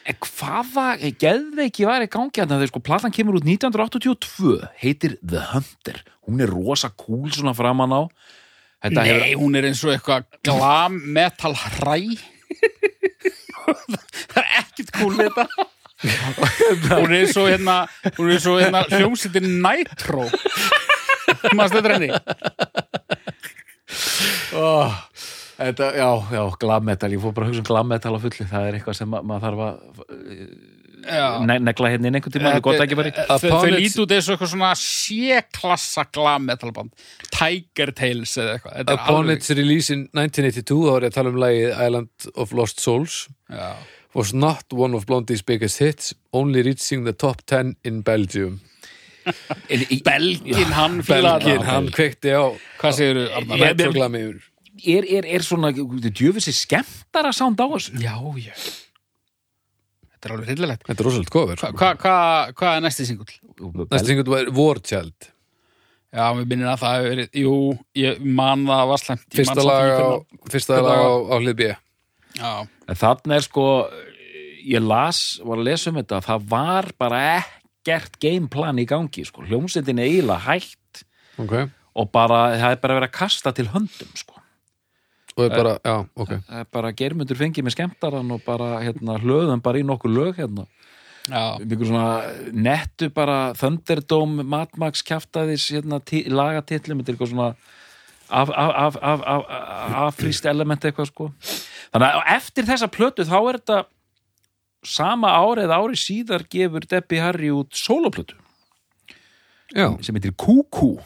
[0.08, 5.42] En hvaða geðveiki var í gangi að það sko, platan kemur út 1982 heitir The
[5.52, 6.00] Hunter.
[6.26, 8.02] Hún er rosa cool svona framan á.
[8.80, 12.00] Þetta nei, hún er eins og eitthvað glam metal hræ.
[14.32, 15.44] Það er ekkit cool þetta.
[16.96, 17.76] Hún er og hérna
[18.16, 20.24] hún er og hérna hljómsýttin Nitro.
[21.54, 22.10] Maður stöður henni
[24.60, 24.98] oh,
[25.60, 28.78] Þetta, já, já, glammetal ég fór bara að hugsa um glammetal á fulli það er
[28.78, 29.80] eitthvað sem ma maður þarf að
[31.10, 31.26] Já.
[31.48, 33.12] ne negla hérna inn einhvern tíma það er gott ekki bara
[33.42, 36.92] Þau- lítu og eitthvað svona sé-klassa glam metalband
[37.32, 38.94] Tiger Tales eða eitthvað.
[38.96, 42.84] Upon its release in 1982 þá er ég að tala um lagið Island of Lost
[42.84, 43.28] Souls.
[43.50, 43.76] Já.
[44.14, 48.60] was not one of Blondie's biggest hits only reaching the top 10 in Belgium
[50.06, 52.44] Belgin hann Belgin, hann kveikti á
[52.82, 53.02] Hvað
[53.62, 54.44] retroglami yfir.
[54.98, 57.98] er, er, er svona djöfisir skemmtara sound á þessu?
[58.04, 58.54] Já, já.
[60.20, 60.86] Þetta er alveg hryllilegt.
[60.88, 61.60] Þetta er rosalega cover.
[61.64, 62.16] Hvað hva, hva,
[62.60, 63.36] hva er næsti singull?
[63.88, 65.30] Næsta singull var Child.
[66.10, 67.56] Já, við minnum að það hefur verið Jú,
[68.02, 70.12] ég man það var slemt Fyrsta lag ekki á,
[70.50, 71.68] fyrsta lag á, á hlið B.
[72.40, 72.54] Já,
[72.90, 73.66] En þarna er sko
[74.70, 77.22] ég las, var að lesa um þetta það var bara
[77.96, 81.04] ekkert gameplan í gangi, sko, hljómsveitin er eiginlega hægt
[81.40, 81.56] Ok
[82.00, 84.38] og bara, það er bara verið að kasta til höndum, sko
[85.40, 89.18] Og er bara, já, ok það er bara germundur fengið með skemmtaran og bara, hérna,
[89.22, 90.68] hlöðum bara í nokkur lög, hérna
[92.56, 96.00] nettu bara Thunderdome, Mad Max kjaftaðis, hérna,
[96.34, 97.50] lagatillum þetta er eitthvað svona
[98.30, 101.30] af, af, af, af, af, affrýst element eitthvað, sko
[101.94, 103.80] þannig að eftir þessa plötu þá er þetta
[104.86, 108.38] sama ári eða ári síðar gefur Debbie Harry út soloplötu
[109.76, 111.00] Já, sem heitir QQ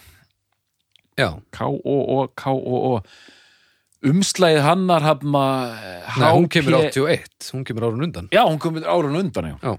[1.19, 1.29] já.
[1.51, 3.01] K-O-O-K-O-O
[4.03, 5.43] umslæðið hannar hafna
[6.19, 8.29] Nei, hún kemur 81, hún kemur árun undan.
[8.35, 9.75] Já, hún kemur árun undan, já.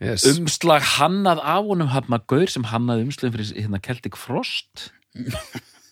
[0.00, 0.24] Yes.
[0.24, 4.86] umslag hannað af honum hafna gaur sem hannaði umslagin fyrir hérna Celtic Frost.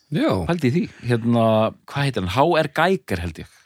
[0.09, 1.45] Já, Pældi í því, hérna,
[1.85, 2.33] hvað heitir hann?
[2.33, 2.71] H.R.
[2.73, 3.58] Geiger held ég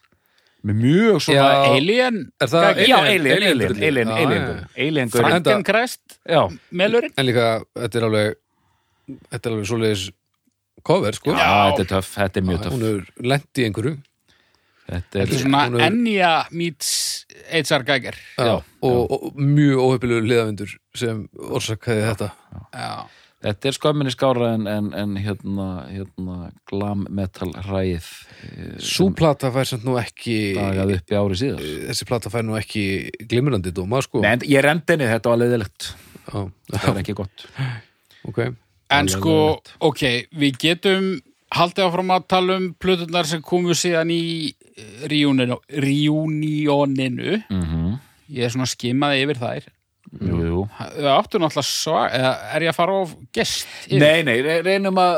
[0.63, 1.73] með mjög svona Já.
[1.77, 4.49] Alien er það Já, Alien, Alien, Alien, Alien, Alien.
[4.77, 5.09] Alien.
[5.09, 7.15] Enda- Frankenkræst Já, Melurinn.
[7.19, 7.47] En líka,
[7.79, 8.35] þetta er alveg
[9.33, 10.05] þetta er alveg svoleiðis
[10.87, 11.35] cover sko.
[11.37, 12.75] Já, þetta er töff, þetta er mjög töff.
[12.77, 13.97] hún er lent í einhverju.
[14.93, 16.91] Þetta er svona Enya meets
[17.49, 17.85] H.R.
[17.87, 18.17] Geiger.
[18.37, 22.31] Já, og, mjög óhefilegur liðavindur sem orsakaði þetta.
[22.75, 22.91] Já,
[23.43, 26.37] þetta er skömminni skára en, en, en hérna, hérna
[26.71, 28.07] glam metal ræð
[28.83, 31.65] Sú plata fær samt nú ekki dagað upp í ári síðar.
[31.91, 32.85] Þessi plata fær nú ekki
[33.31, 34.23] glimrandi dóma sko.
[34.25, 35.91] Nei, ég rendi henni, þetta var leiðilegt.
[36.23, 36.39] Já,
[36.77, 37.47] það er ekki gott.
[38.23, 38.39] Ok.
[38.95, 39.33] En sko,
[39.83, 40.03] ok,
[40.39, 41.07] við getum
[41.57, 47.41] haldið áfram að tala um plötunar sem komu síðan í eh, reunion- reunioninu.
[47.51, 47.99] mm
[48.33, 49.65] Ég er svona skimaði yfir þær.
[50.21, 53.03] Jú, jú Það áttu náttúrulega svag, eða er ég að fara á
[53.33, 53.65] gest?
[53.87, 54.03] yfir?
[54.03, 55.15] Nei, nei, re- reynum að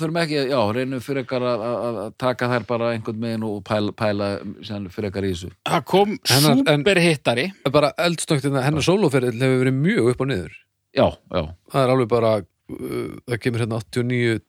[0.00, 3.58] þurfum ekki, já, reynum fyrir ekkar að, að að taka þær bara einhvern megin og
[3.68, 4.28] pæla, pæla
[4.64, 7.44] sem fyrir ekkar í þessu Það kom superhittari.
[7.74, 10.56] bara eldstöngtina, hennar sólóferðil hefur verið mjög upp og niður
[10.94, 11.42] Já, já,
[11.74, 14.40] það er alveg bara uh, það kemur hérna 89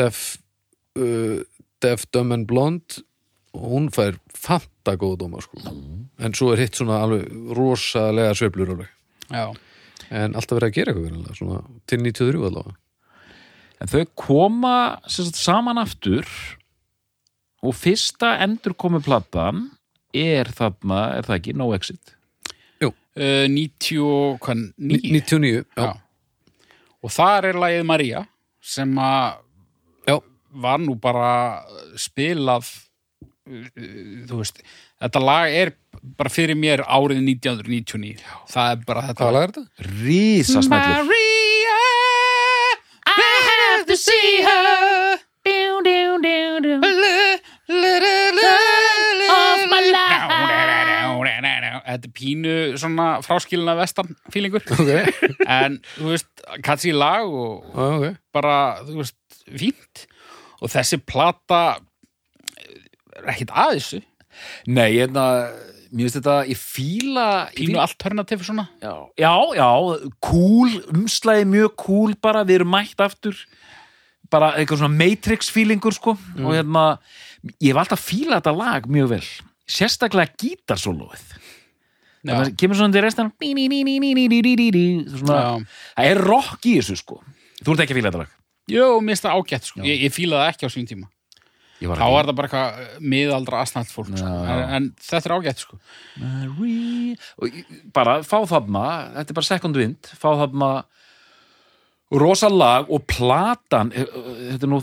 [0.00, 0.22] Def
[0.98, 1.42] uh,
[1.84, 3.02] Def Dumb and Blonde
[3.54, 5.60] og hún fær fanta góða dóma sko.
[6.18, 7.24] En svo er hitt svona alveg
[7.56, 8.90] rosalega sveiflur alveg
[9.32, 9.46] Já.
[10.10, 11.60] en alltaf verið að gera eitthvað svona,
[11.90, 12.76] til 93 allavega
[13.82, 14.74] en þau koma
[15.10, 16.28] sagt, saman aftur
[17.64, 19.70] og fyrsta endur komu platan
[20.14, 22.14] er þarna, er það ekki, No Exit
[23.14, 25.10] Uh, 90, og hvað, Ní- 9?
[25.22, 25.90] 99, já, Já.
[26.98, 28.22] Og þar er lagið Maria
[28.58, 29.36] sem að
[30.10, 30.16] Já.
[30.50, 31.28] var nú bara
[31.94, 32.66] spilað
[33.46, 33.68] uh,
[34.26, 34.58] þú veist,
[34.98, 35.70] þetta lag er
[36.18, 39.20] bara fyrir mér árið 1999 það er bara þetta.
[39.22, 39.90] Hvað lag er þetta?
[40.04, 41.80] Rísa smellur Maria
[43.04, 45.20] I have to see her.
[49.34, 50.30] Of my life.
[51.84, 54.88] Þetta er pínu svona fráskilina vestan fílingur ok,
[55.44, 56.30] en þú veist,
[56.64, 58.16] katsi í lag og já, ok.
[58.34, 58.56] bara,
[58.88, 60.06] þú veist, fínt.
[60.64, 61.60] Og þessi plata
[62.56, 64.00] er ekkit að þessu.
[64.66, 65.14] Nei, ég er
[65.94, 69.68] mér finnst þetta, ég fíla pínu alternativ svona Já, já, já,
[70.24, 73.38] cool, umslæði mjög cool bara, við erum mætt aftur
[74.32, 76.84] bara eitthvað svona Matrix feelingur sko og hérna,
[77.60, 79.24] ég hef alltaf fílað þetta lag mjög vel,
[79.70, 81.26] sérstaklega gítarsólóið
[82.24, 82.38] Já.
[82.40, 83.32] það kemur svona til restan
[85.94, 87.20] það er rock í þessu sko
[87.60, 88.40] þú ert ekki að fíla þetta lag
[88.72, 89.82] Jú, mér finnst það ágætt sko.
[89.84, 91.10] ég, ég fíla það ekki á sín tíma
[91.80, 94.30] þá var það bara eitthvað eh, miðaldra asnælt fólk sko.
[94.30, 94.54] Já.
[94.54, 95.78] en, en þetta er ágætt sko.
[97.42, 97.58] Og
[97.96, 98.84] bara fá þarna
[99.18, 100.70] þetta er bara second wind, fá þarna
[102.14, 104.80] rosa lag og platan eh, eh, þetta er nú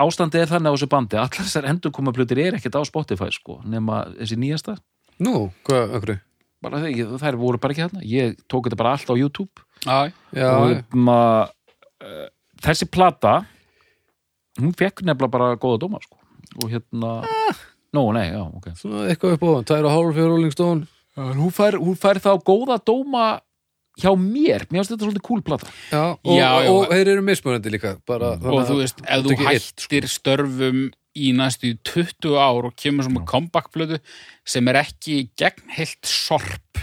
[0.00, 4.04] ástandið er þannig á þessu bandi allar þessar endurkomaplutir er ekkert á Spotify sko, nema
[4.20, 4.76] þessi nýjasta
[5.24, 6.18] nú, hvað, okkur
[6.60, 10.12] bara þegar þær voru bara ekki þarna ég tók þetta bara allt á YouTube Já,
[10.36, 11.16] já, og hérna
[12.04, 12.26] uh,
[12.60, 13.40] þessi plata
[14.60, 16.19] hún fekk nefnilega bara góða dóma sko.
[16.58, 17.12] Og hérna
[17.90, 18.68] Nó, nei, já, ok.
[18.78, 20.84] Svona eitthvað upp á hann, tæra hálf fyrir Rolling Stone.
[21.18, 23.40] Hún fær, hún fær þá góða dóma
[23.98, 25.66] hjá mér, mér finnst þetta svolítið cool plata.
[25.90, 26.70] Já, og, Já, já.
[26.70, 30.78] og þeir eru mismunandi líka bara, og þú veist, ef þú hættir störfum
[31.18, 33.98] í næstu 20 ár og kemur svona comeback-blödu
[34.46, 36.78] sem er ekki gegn heilt sorp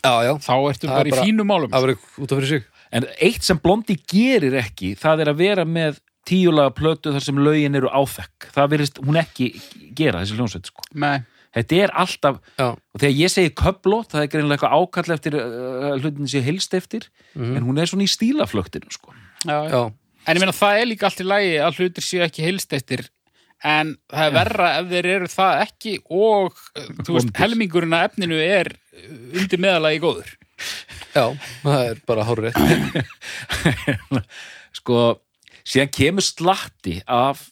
[0.00, 1.68] já, já, þá ertu bara er í bara- fínum málum.
[1.76, 2.64] Það verður út af fyrir sig.
[2.96, 7.40] En eitt sem Blondi gerir ekki það er að vera með tíulega plötu þar sem
[7.42, 9.50] lögin eru áþekk það verðist hún ekki
[9.96, 10.86] gera þessi hljónsveit sko.
[11.02, 11.20] Nei,
[11.56, 15.38] þetta er alltaf já, og þegar ég segi köplót, það er greinlega eitthvað ákall eftir
[15.40, 19.14] uh, hlutin sé helst eftir en hún er svona í stílaflöktinu sko.
[20.26, 23.06] En ég meina það er líka allt í lagi að hlutir séu ekki heilstættir
[23.64, 26.58] en það er verra ef þeir eru það ekki og
[27.06, 28.72] þú veist, helmingurinn af efninu er
[29.36, 30.34] undir meðalagi góður.
[31.14, 31.24] já,
[31.62, 32.58] það er bara rétt
[34.78, 35.00] sko,
[35.66, 37.48] síðan kemur slatti af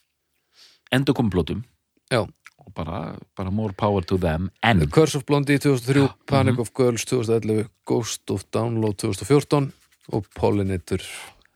[0.95, 1.65] endurkomplótum
[2.13, 6.73] já, og bara, bara more power to them en Curse of Blondie 2003, Panic of
[6.77, 9.73] Girls 2011, Ghost of Download 2014
[10.13, 11.03] og Pollinator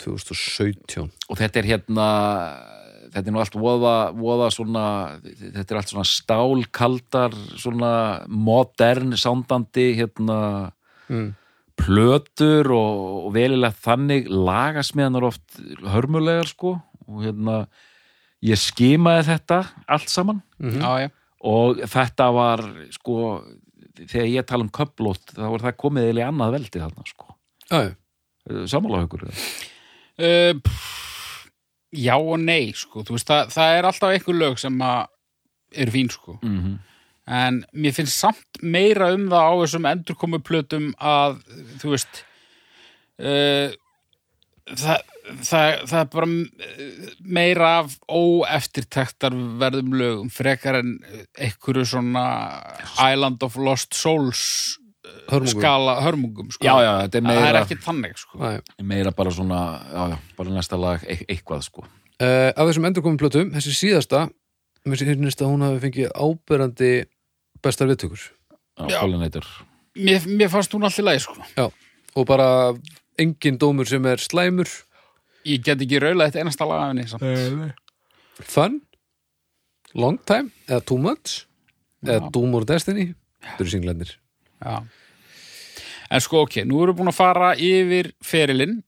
[0.03, 2.09] 2017 og þetta er hérna
[3.09, 4.87] þetta er nú allt voða, voða svona
[5.23, 7.93] þetta er allt svona stálkaldar svona
[8.29, 10.39] modern sándandi hérna
[11.09, 11.29] mm.
[11.79, 15.61] Plötur og, og velilegt þannig lagasmiðanar oft
[15.95, 16.74] hörmulegar sko
[17.09, 17.61] og hérna
[18.45, 20.81] ég skimaði þetta allt saman Mhm.
[20.83, 21.09] Já, já.
[21.41, 22.62] og þetta var
[22.95, 23.16] sko
[23.99, 27.35] þegar ég tala um köplót þá var það komið eða í annað veldi þarna sko
[27.70, 27.81] já,
[28.49, 29.29] já, samanlega haukur
[30.18, 30.51] Uh,
[31.95, 33.05] já og nei, sko.
[33.07, 35.05] Þú veist, það, það er alltaf einhver lög sem að
[35.79, 36.39] eru fín, sko.
[36.43, 36.79] mm -hmm.
[37.29, 41.43] En mér finnst samt meira um það á þessum endurkomu plötum að,
[41.83, 42.22] þú veist,
[43.20, 43.74] uh,
[44.72, 45.03] það,
[45.43, 46.29] það, það er bara
[47.39, 50.97] meira af óeftirtektar verðum lögum frekar en
[51.37, 52.24] einhverju svona
[52.97, 54.79] Island of Lost Souls
[55.29, 55.61] Hörmungur.
[55.61, 56.64] skala hörmungum sko.
[56.64, 58.51] Já, já, þetta er það er meira, ekki þannig sko.
[58.89, 59.61] Meira bara svona,
[59.93, 61.85] já, já, bara næsta lag e eitthvað, sko.
[62.18, 64.26] Uh, af þessum endurkomum plötum, þessi síðasta
[64.89, 66.93] mér finnst að hún hafi fengið áberandi
[67.65, 68.21] bestar viðtökur.
[68.79, 69.01] Já.
[69.01, 69.47] Pollinator.
[69.99, 71.35] mér, mér fannst hún allir leið sko.
[71.57, 71.67] Já,
[72.15, 72.49] og bara
[73.19, 74.71] engin dómur sem er slæmur.
[75.49, 77.75] Ég get ekki raula eitt einasta lag af henni samt.
[78.39, 78.81] Fun?
[79.95, 81.45] Long time, eða Too much?
[82.05, 83.13] Eða Doom or Destiny?
[83.43, 84.11] Þetta eru singlarnir
[84.59, 84.83] Já.
[86.09, 88.79] En sko, ok, nú erum við búin að fara yfir ferilinn.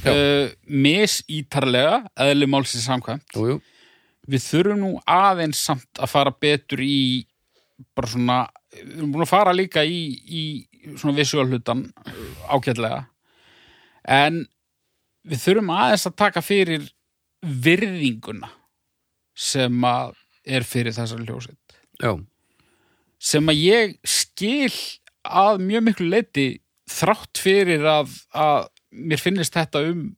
[0.00, 0.12] Já.
[0.14, 3.34] uh, misítarlega eðli málsins samkvæmt.
[3.36, 3.56] Jú, jú,
[4.32, 7.26] við þurfum nú aðeins samt að fara betur í
[7.96, 8.38] bara svona,
[8.74, 10.42] við erum búin að fara líka í, í
[10.96, 11.84] svona visual hlutan
[12.48, 13.04] ágætlega.
[14.08, 14.42] En
[15.28, 16.88] við þurfum aðeins að taka fyrir
[17.40, 18.50] virðinguna
[19.36, 22.14] sem að er fyrir þessar hljósitt já,
[23.20, 24.72] sem að ég skil
[25.24, 26.46] að mjög miklu leiti
[26.90, 30.08] þrátt fyrir að, að mér finnist þetta um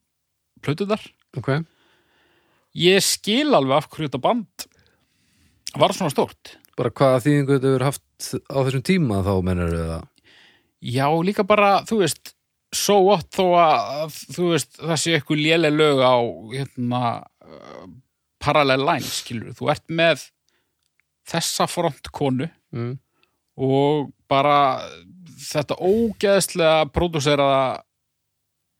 [0.63, 1.03] plötuðar
[1.37, 1.63] ok.
[2.79, 4.67] Ég skil alveg af hverju þetta band
[5.77, 9.85] var svona stórt Bara hvaða þýðingu þetta hefur haft á þessum tíma þá mennur við
[9.91, 10.07] það
[10.83, 12.33] já, líka bara, þú veist
[12.73, 16.15] so what þó að, þú veist, það sé eitthvað léleg lög á
[16.55, 17.85] hérna uh,
[18.41, 20.25] parallel line, skilur þú ert með
[21.29, 22.93] þessa frontkonu mm.
[23.63, 24.57] og bara
[25.43, 27.65] þetta ógeðslega pródúseraða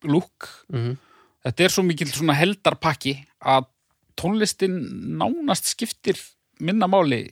[0.09, 0.97] lúk Mm
[1.43, 1.83] þetta er svo
[2.13, 3.67] svona heldarpakki að
[4.19, 4.77] tónlistin
[5.19, 6.19] nánast skiptir
[6.63, 7.25] minna máli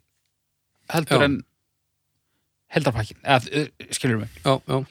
[0.96, 1.28] heldur Já.
[1.28, 1.38] en
[2.72, 4.42] heldarpakkin, eða uh, skilur mig.
[4.46, 4.82] Já, já.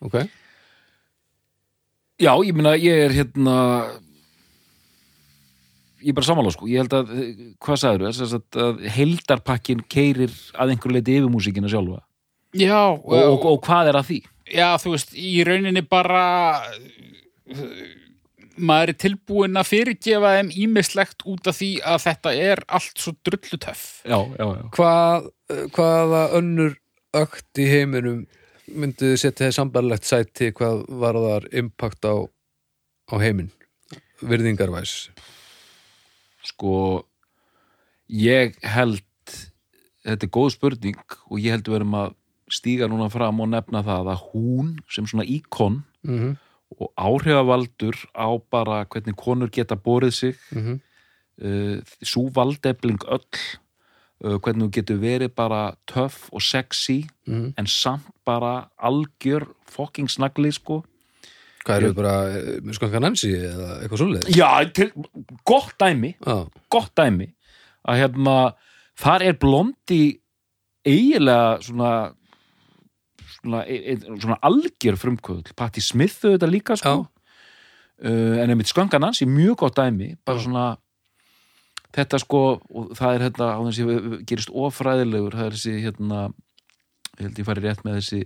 [0.00, 0.14] Ok,
[2.20, 3.54] Já, ég meina, ég er hérna
[6.00, 7.12] ég er bara samanlega sko, ég held að
[7.64, 12.02] hvað sagður, þess að, að heildarpakkin keirir að einhverju leiti yfir músíkina sjálfa.
[12.56, 14.20] Já, og, og, og hvað er að því?
[14.50, 16.24] já, þú veist, í rauninni bara
[18.60, 23.14] maður er tilbúin að fyrirgefa þeim ímislegt út af því að þetta er allt svo
[23.26, 24.64] drullu töff Já, já, já.
[24.76, 25.30] Hvað,
[25.76, 26.76] hvaða önnur
[27.20, 28.26] ökt í heiminum
[28.70, 32.14] þið setja þið sambarlegt sæti hvað var þar impact á,
[33.10, 33.50] á heiminn?
[34.20, 35.10] Virðingarvæs.
[36.46, 37.06] Sko
[38.10, 39.02] ég held
[40.04, 42.14] þetta er góð spurning og ég held við erum að
[42.50, 46.36] stíga núna fram og nefna það að hún sem svona íkon mm -hmm.
[46.78, 50.80] Og áhrifavaldur á bara hvernig konur geta borið sig Mm
[51.40, 53.24] uh, svo valdefling öll
[54.24, 57.52] uh, hvernig þú getur verið bara töff og sexy -hmm.
[57.56, 60.84] en samt bara algjör fucking snagli sko
[61.60, 64.36] Hvað eru bara eh, með skanka Nancy eða eitthvað svoleiðis?
[64.36, 64.92] Já, til,
[65.44, 67.34] gott dæmi Já, gott dæmi
[67.88, 68.54] að hérna,
[68.96, 70.20] þar er blondi
[70.86, 72.14] eiginlega svona
[73.42, 73.64] svona,
[74.20, 76.94] svona algjör frumkvöld Patti Smith auðvitað líka sko.
[78.00, 80.68] Uh, en einmitt sköngan hans er mjög gott dæmi bara svona
[81.94, 86.20] þetta sko, og það er hérna á þessi gerist ofræðilegur það er þessi hérna
[87.18, 88.20] ég held ég fari rétt með þessi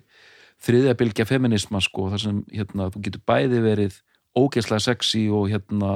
[0.64, 3.96] þriðja bylgja feminisma sko, þar sem hérna þú getur bæði verið
[4.38, 5.94] ógeðslega sexy og hérna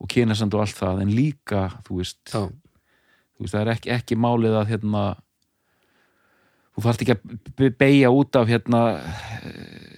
[0.00, 4.20] og kynasand og allt það, en líka þú veist, þú veist það er ekki, ekki
[4.20, 5.04] málið að hérna
[6.80, 9.96] þú þarft ekki að be- beygja út af hérna eh,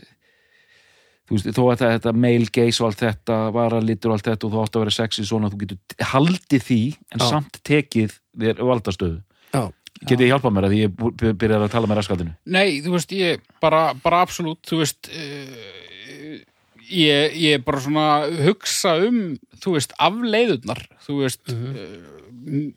[1.29, 4.49] þú veist, þó að þetta, þetta male gaze og allt þetta, varalitur og allt þetta
[4.49, 6.81] og þú átt að vera sexy svona, þú getur haldið því
[7.15, 7.29] en Já.
[7.31, 9.23] samt tekið þér valdastöðu.
[9.55, 9.63] já,
[10.03, 12.33] Getið ég hjálpað mér að því ég byrjaði að tala með raskatinu?
[12.51, 16.41] Nei, þú veist, ég bara, bara absolutt, þú veist uh,
[16.91, 18.07] ég, ég bara svona
[18.49, 19.21] hugsa um,
[19.63, 22.73] þú veist, afleiðurnar, þú veist uh,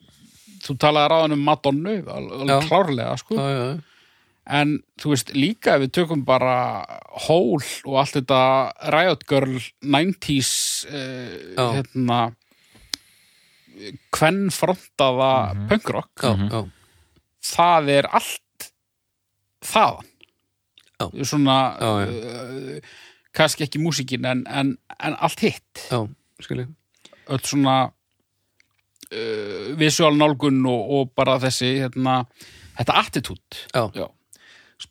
[0.68, 2.38] þú talaði ráðan um Madonnu, al- Já.
[2.46, 3.66] alveg klárlega, sko, já, já,
[4.48, 6.86] en þú veist, líka ef við tökum bara
[7.28, 8.40] Hól og allt þetta
[8.94, 10.52] Riot Girl 90s
[10.90, 11.66] uh, Já.
[11.80, 12.20] hérna
[14.16, 15.68] kvennfrontaða Mhm.
[15.70, 16.50] punkrock já, Mhm.
[16.50, 16.70] já,
[17.42, 18.72] það er allt
[19.62, 20.06] þaðan
[21.00, 21.26] Já.
[21.26, 22.08] svona Já, já.
[22.08, 22.80] Uh,
[23.34, 27.92] kannski ekki músikin en, en, en allt hitt öll svona
[29.12, 32.26] uh, visual nálgun og, og bara þessi hérna,
[32.78, 34.08] þetta attitút Já, Já.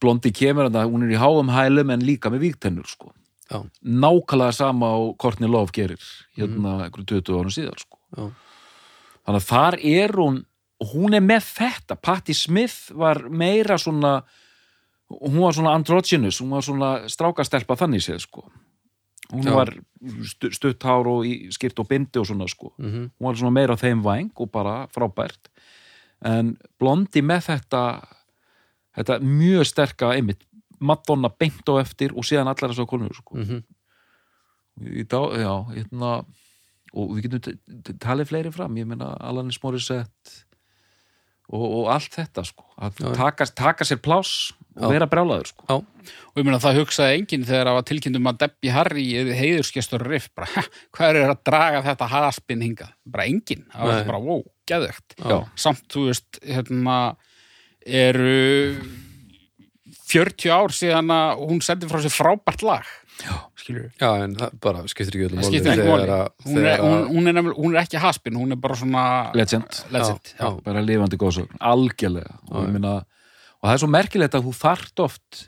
[0.01, 3.13] Blondi kemur að hún er í háum hælum en líka með vígtennur sko.
[3.51, 6.01] já, nákvæmlega sama á Courtney Love gerir
[6.37, 7.99] hérna einhverju 20 árum síðar sko.
[8.17, 8.31] já,
[9.27, 10.45] þannig að þar er hún
[10.95, 14.23] hún er með þetta Patti Smith var meira svona
[15.11, 18.49] hún var svona androgynous hún var svona strákastelpa þannig séð sko.
[19.33, 19.55] hún Já.
[19.55, 19.71] var
[20.25, 23.11] stu, stutt hár og skipt og bindi og svona sko Mhm.
[23.21, 25.49] hún var svona meira þeim væng og bara frábært
[26.25, 28.05] en blondi með þetta
[28.97, 30.45] þetta mjög sterka einmitt,
[30.85, 33.37] Madonna beint á eftir og síðan allar þess að konur sko.
[33.41, 33.63] Mhm.
[34.91, 36.25] í dag, já, hérna
[36.95, 40.45] og við getum talið fleiri fram ég meina Alanis Morissette
[41.53, 43.11] og, og allt þetta sko að Já.
[43.19, 44.91] taka, taka sér pláss og Já.
[44.95, 48.41] vera brjálaður sko Já, og ég meina það hugsaði enginn þegar það var tilkynntum að
[48.45, 49.07] Debbie Harry
[49.41, 50.65] heiðurskestur riff, bara, "Ha,
[50.97, 52.93] hvað er að draga þetta haspinn hingað?
[53.07, 55.49] Bara enginn, það var bara, wow, Já.
[55.55, 57.17] samt, þú veist, hérna
[57.87, 58.77] eru
[60.11, 62.85] 40 ár síðan að hún sendi frá sér frábært lag
[63.23, 65.53] Já, skilur já en það bara skiptir ekki öllum að-
[66.45, 69.05] hún er, hún, hún, er hún er ekki haspinn, hún er bara svona
[69.39, 72.35] legend, legend, Já, já, bara lifandi góðsögn, algjörlega.
[72.51, 72.95] Og, meina,
[73.63, 75.45] og það er svo merkilegt að þú þart oft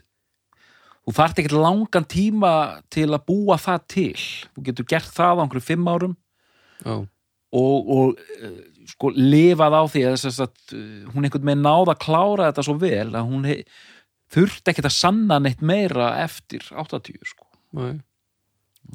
[1.07, 2.53] þú þart ekkert langan tíma
[2.89, 4.15] til að búa það til.
[4.55, 6.15] Þú getur gert það á einhverju fimm árum.
[6.83, 6.95] Já,
[7.51, 8.57] og, og eh,
[8.87, 12.65] sko lifað á því að, þess að eh, hún einhvern veginn náða að klára þetta
[12.67, 13.47] svo vel að hún
[14.33, 17.47] þurfti ekkert að sanna neitt meira eftir 80 sko.
[17.77, 17.97] Nei,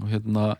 [0.00, 0.52] og hérna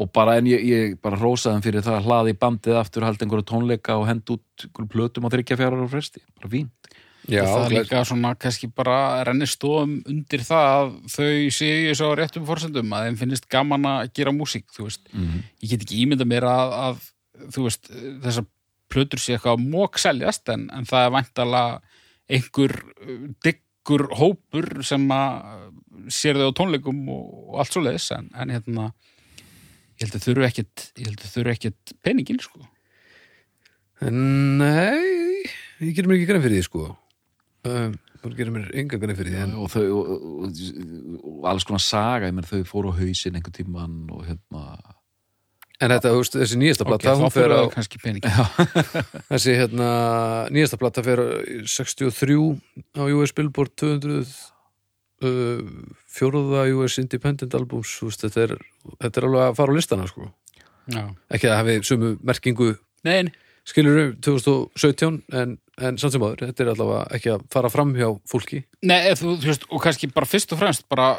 [0.00, 3.26] og bara en ég, ég bara rósaði hann fyrir það að hlaði bandið aftur, haldi
[3.26, 6.22] einhverju tónleika og hend út einhverju plötum á þryggja fjara og fresti.
[6.38, 6.92] Bara fínt.
[7.28, 8.96] Já, það er líka svona kannski bara
[9.28, 13.88] rennir stóðum undir það að þau séu svo á réttum forsendum að þeim finnist gaman
[13.90, 17.02] að gera músík þú veist, mm ég get ekki ímynda mér að, að
[17.54, 17.90] þú veist,
[18.24, 18.48] þessar
[18.90, 21.98] plötur sé eitthvað að mók seljast en, en það er væntalega
[22.30, 28.10] einhver uh, diggur hópur sem að sér þau á tónleikum og, og allt svo leiðis
[28.16, 28.90] en, en hérna
[30.00, 32.62] ég held að þurfu ekkit ég held að þurfu ekkit peningin sko.
[34.00, 35.42] Nei,
[35.84, 36.86] ég gerir mér ekki grein fyrir því sko.
[37.68, 40.08] Um, Þú gerir mér enga grein fyrir því en, og þau og,
[40.44, 40.58] og,
[41.30, 44.64] og alls konar saga, ég menn þau fóru á hausinn einhvern tímann og hérna
[45.80, 48.38] en þetta, þú veist, þessi nýjasta ok, plata þá hún fer á, þau kannski peningin
[49.32, 49.90] þessi hérna
[50.52, 51.26] nýjasta plata fer á
[51.64, 52.40] 63
[53.00, 54.24] á US Billboard 200
[55.24, 55.60] uh,
[56.10, 57.92] fjóruða US Independent Albums.
[57.98, 58.56] Þú veist, þetta er,
[59.04, 60.32] þetta er alveg að fara á listana sko.
[60.90, 61.04] Já.
[61.30, 62.70] ekki að það hafi sumu merkingu.
[63.06, 63.34] Nei, nei.
[63.68, 68.08] skilur 2017 en, en samt sem áður, þetta er allavega ekki að fara fram hjá
[68.28, 68.64] fólki.
[68.82, 71.12] Nei, þú, þú veist, og kannski bara fyrst og fremst bara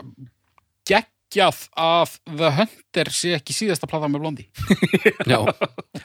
[1.31, 4.45] geggjað að The Hunter sé ekki síðasta plata með blondi.
[5.31, 5.39] Já,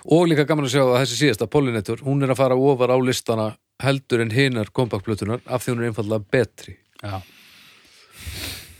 [0.06, 2.98] og líka gaman að sjá að þessi síðasta Pollinator, hún er að fara ofar á
[3.02, 3.48] listana
[3.82, 7.18] heldur en hinar kompaktplötunar af því hún er einfallega betri Já.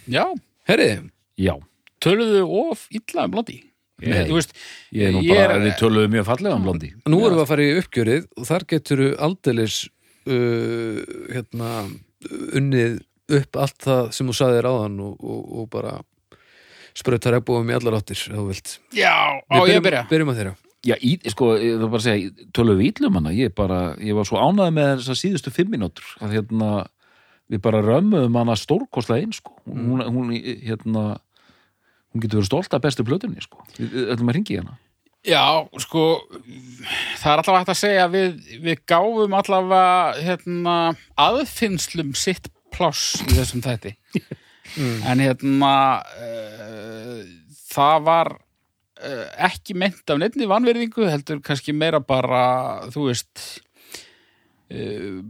[0.07, 0.25] Já,
[0.71, 0.91] Herri,
[1.39, 1.53] já,
[2.03, 3.59] töluðu of illa um blondi.
[4.03, 4.27] Nei.
[4.29, 4.51] þú veist,
[4.93, 7.45] ég er nú Ég bara, er- við töluðum mjög fallega um blondi nú erum við
[7.47, 9.77] að fara í uppgjörið og þar getur aldeilis
[10.29, 10.99] uh,
[11.33, 11.71] hérna
[12.61, 12.99] unnið
[13.41, 15.95] upp allt það sem þú saðir áðan og, og, og bara
[16.97, 20.07] sprautar ebbúum í allar áttir þú vilt já, á Við ég að byrja.
[20.13, 20.55] byrjum að þeirra
[20.87, 24.15] Já, í, sko, ég þarf bara að segja, töluðum við ítlum hana, ég bara, ég
[24.15, 26.69] var svo ánæði með þessar síðustu fimm mínútur, að hérna,
[27.51, 31.03] við bara römmuðum hana stórkostlega einn, sko, hún, hún, hérna,
[32.13, 34.77] hún getur verið stolt af bestu plötunni, sko, ætlum að ringi hana.
[35.27, 35.43] Já,
[35.83, 36.05] sko,
[37.19, 40.77] það er allavega hægt að segja að við, við gáfum allavega hérna,
[41.19, 43.97] aðfinnslum sitt pláss í þessum þætti.
[45.09, 45.73] En hérna,
[46.21, 47.21] uh,
[47.71, 52.43] það var uh, ekki meint af nefni vanverðingu, heldur kannski meira bara,
[52.93, 53.45] þú veist,
[54.73, 55.23] uh,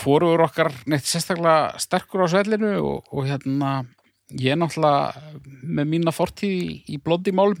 [0.00, 3.84] hvorugur okkar neitt sérstaklega sterkur á svellinu og, og hérna,
[4.38, 7.60] ég er náttúrulega með mína fortíð í, í blondi málum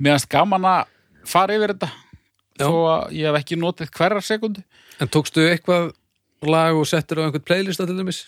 [0.00, 0.90] meðanst gaman að
[1.28, 2.66] fara yfir þetta Já.
[2.66, 4.64] þó að ég hef ekki notið hverjar sekundu
[5.00, 5.92] En tókstu eitthvað
[6.44, 8.24] lag og settir á einhvern playlista til dæmis?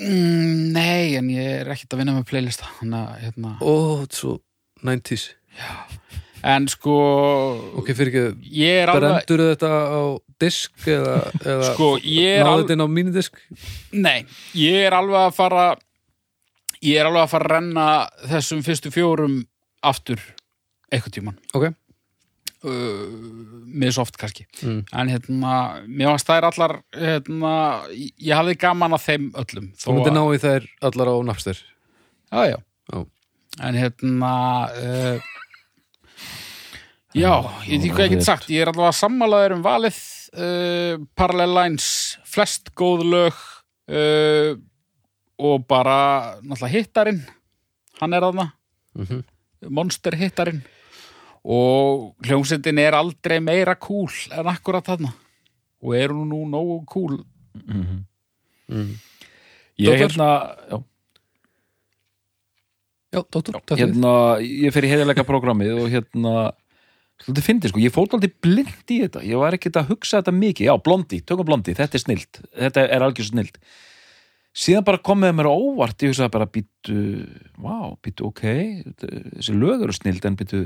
[0.00, 3.56] Mm, Nei, en ég er ekkert að vinna með playlista hérna.
[3.60, 4.36] Ó, þetta er svo
[4.86, 5.28] 90s
[6.50, 6.96] en sko
[7.80, 10.02] Ok, fyrir ekki, er alveg brendur þetta á
[10.40, 13.40] disk eða, eða sko, náðu alveg þetta inn á mínidisk?
[13.92, 14.18] Nei,
[14.56, 15.66] ég er alveg að fara
[16.80, 17.86] ég er alveg að fara að renna
[18.30, 19.40] þessum fyrstu fjórum
[19.84, 20.22] aftur
[20.90, 21.70] eitthvað tíman Ok,
[22.64, 23.06] uh,
[23.66, 24.84] misoft kannski Mm.
[24.92, 25.52] en hérna,
[25.88, 27.52] mér varst þær allar hérna,
[28.20, 31.56] ég hafði gaman að þeim öllum þú myndir ná í þær allar á Napster
[32.32, 32.58] já, já.
[32.92, 33.06] Já.
[33.66, 34.32] en hérna
[34.70, 35.20] uh,
[37.16, 37.32] já,
[37.66, 39.98] ég ekki hvað ég get sagt ég er allavega sammálaður um valið
[40.36, 41.88] uh, Parallel Lines
[42.30, 43.40] flest góð lög
[43.90, 44.52] uh,
[45.40, 47.22] og bara náttúrulega hittarinn
[48.02, 48.50] hann er aðna
[48.90, 49.20] Mhm.
[49.70, 50.64] monster hittarinn
[51.44, 55.12] og hljómsveitin er aldrei meira cool en akkurat þarna.
[55.80, 57.22] Og er hún nú nógu cool
[57.56, 58.90] mm.
[59.80, 60.00] Ég Dóttar?
[60.02, 60.28] hérna,
[60.68, 60.78] já,
[63.10, 66.34] Já, dóttur, hérna, ég fer í heiðarleika prógramið og hérna
[67.20, 69.20] Þetta fyndi sko, ég fótt aldrei blind í þetta.
[69.28, 72.84] Ég var ekkert að hugsa þetta mikið, já, blondi tökum blondi, þetta er snilt, þetta
[72.96, 73.58] er algjör snilt.
[74.56, 77.02] Síðan bara komið mér á óvart, ég hugsaði bara býtu
[77.60, 78.40] vá, býtu ok
[79.04, 80.62] þessi lög eru snilt en býtu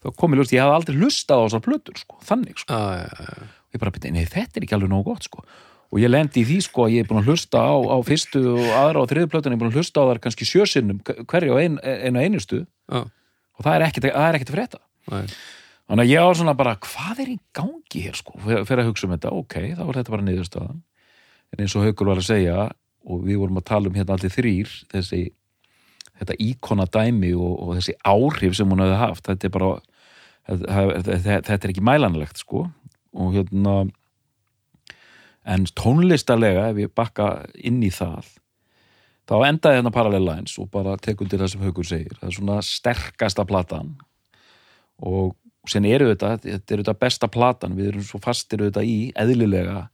[0.00, 3.10] þá komið ljóst, ég hafði aldrei hlustað á þessar plötur sko, þannig sko, ah, ja,
[3.10, 3.50] ja, ja.
[3.74, 5.44] ég bara býtu, nei þetta er ekki alveg nógu gott sko,
[5.90, 8.42] og ég lendi í því sko að ég er búin að hlusta á, á fyrstu
[8.54, 11.56] og aðra og þriðu plötun, ég er búin að hlusta á þar kannski sjösinnum hverju
[11.56, 12.62] á ein, einu einustu.
[12.86, 13.02] Já,
[13.60, 14.80] og það er ekkert, er frétta.
[15.10, 15.26] Nei.
[15.90, 18.92] Þannig að ég á svona bara, hvað er í gangi hér sko, fyrir fyrir að
[18.92, 20.78] hugsa um þetta, ok, þá var þetta bara niðurstaðan.
[21.50, 22.66] En eins og Haukur var að segja,
[23.10, 25.20] og við vorum að tala um hérna allir þrýr, þessi,
[26.20, 29.72] þetta íkona dæmi og, og þessi áhrif sem hún hefði haft, þetta er bara,
[30.50, 32.66] þetta, er ekki mælanlegt sko,
[33.14, 33.74] og hérna,
[35.48, 38.28] en tónlistarlega, ef ég bakka inn í það,
[39.30, 42.36] þá endaði hérna Parallel Lines og bara tek undir það sem Haukur segir, það er
[42.38, 43.94] svona sterkasta platan.
[45.06, 45.36] Og
[45.70, 49.84] sen eru þetta, þetta eru þetta besta platan, við erum svo fastir þetta í, eðlilega.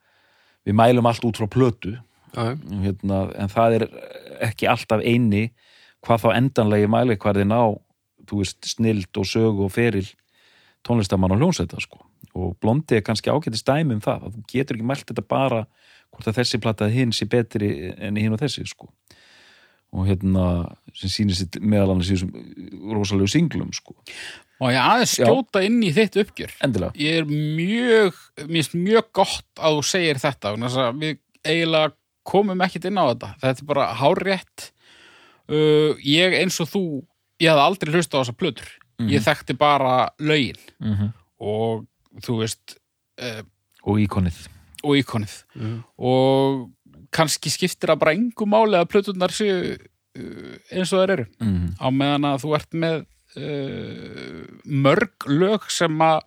[0.67, 1.93] Við mælum allt út frá plötu.
[2.37, 3.85] Hérna, en það er
[4.45, 5.51] ekki alltaf eini
[6.05, 7.77] hvað þá endanlegi mæli hverðin á
[8.27, 10.07] þú veist, snild og sög og feril
[10.87, 12.01] tónlistamann og hljónsveita sko.
[12.37, 15.67] og blondi er kannski ágætist dæmi um það að þú getur ekki mælt þetta bara
[16.13, 18.91] hvort að þessi plata hinn sé betri en hinn og þessi sko.
[19.97, 20.47] og hérna
[20.95, 23.95] sem sýnir sitt meðal annars í þessum rosalegu singlum sko.
[24.61, 25.27] Og ég aðeins Já.
[25.29, 26.53] skjóta inn í þitt uppgjör.
[26.65, 30.53] endilega Ég er mjög, mér finnst mjög gott að þú segir þetta.
[30.97, 31.93] Við eiginlega
[32.27, 33.31] komum ekkit inn á þetta.
[33.43, 34.71] Þetta er bara hárétt.
[35.47, 36.85] Uh, ég eins og þú,
[37.43, 38.73] ég hafði aldrei hlust á þessa plötur.
[38.99, 41.13] Ég þekkti bara lögin mm -hmm.
[41.41, 41.87] og
[42.25, 42.79] þú veist,
[43.21, 43.43] uh,
[43.83, 44.49] og íkonið
[44.85, 45.45] og íkonið.
[45.55, 45.83] Mhm.
[45.99, 46.71] Og
[47.11, 51.27] kannski skiptir það bara engu máli að plöturnar séu uh, eins og þær eru.
[51.41, 52.99] mm á meðan að þú ert með
[53.37, 56.21] uh, mörg lög sem að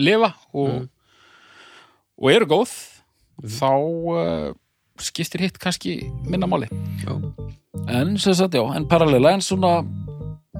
[0.00, 0.86] lifa og,
[2.18, 2.74] og eru góð
[3.58, 4.50] þá uh,
[5.02, 6.70] skiptir hitt kannski minna máli
[7.02, 7.14] Já.
[7.90, 9.82] en sem sagt já, en parallela en svona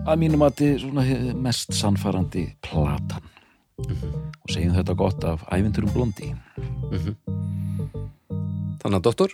[0.05, 3.31] að mínum að svona hið mest sannfærandi platan.
[3.85, 6.29] Og segjum þetta gott af ævinturum blondi
[8.79, 9.33] Þannig að doktor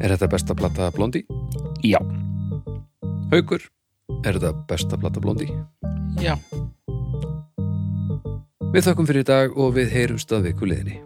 [0.00, 1.20] Er þetta besta plata blondi?
[1.84, 1.98] já,
[3.32, 3.60] Haukur
[4.24, 5.50] Er þetta besta plata blondi?
[6.22, 6.32] já,
[8.72, 11.02] Við þakkum fyrir í dag og við heyrumst að viku liðinni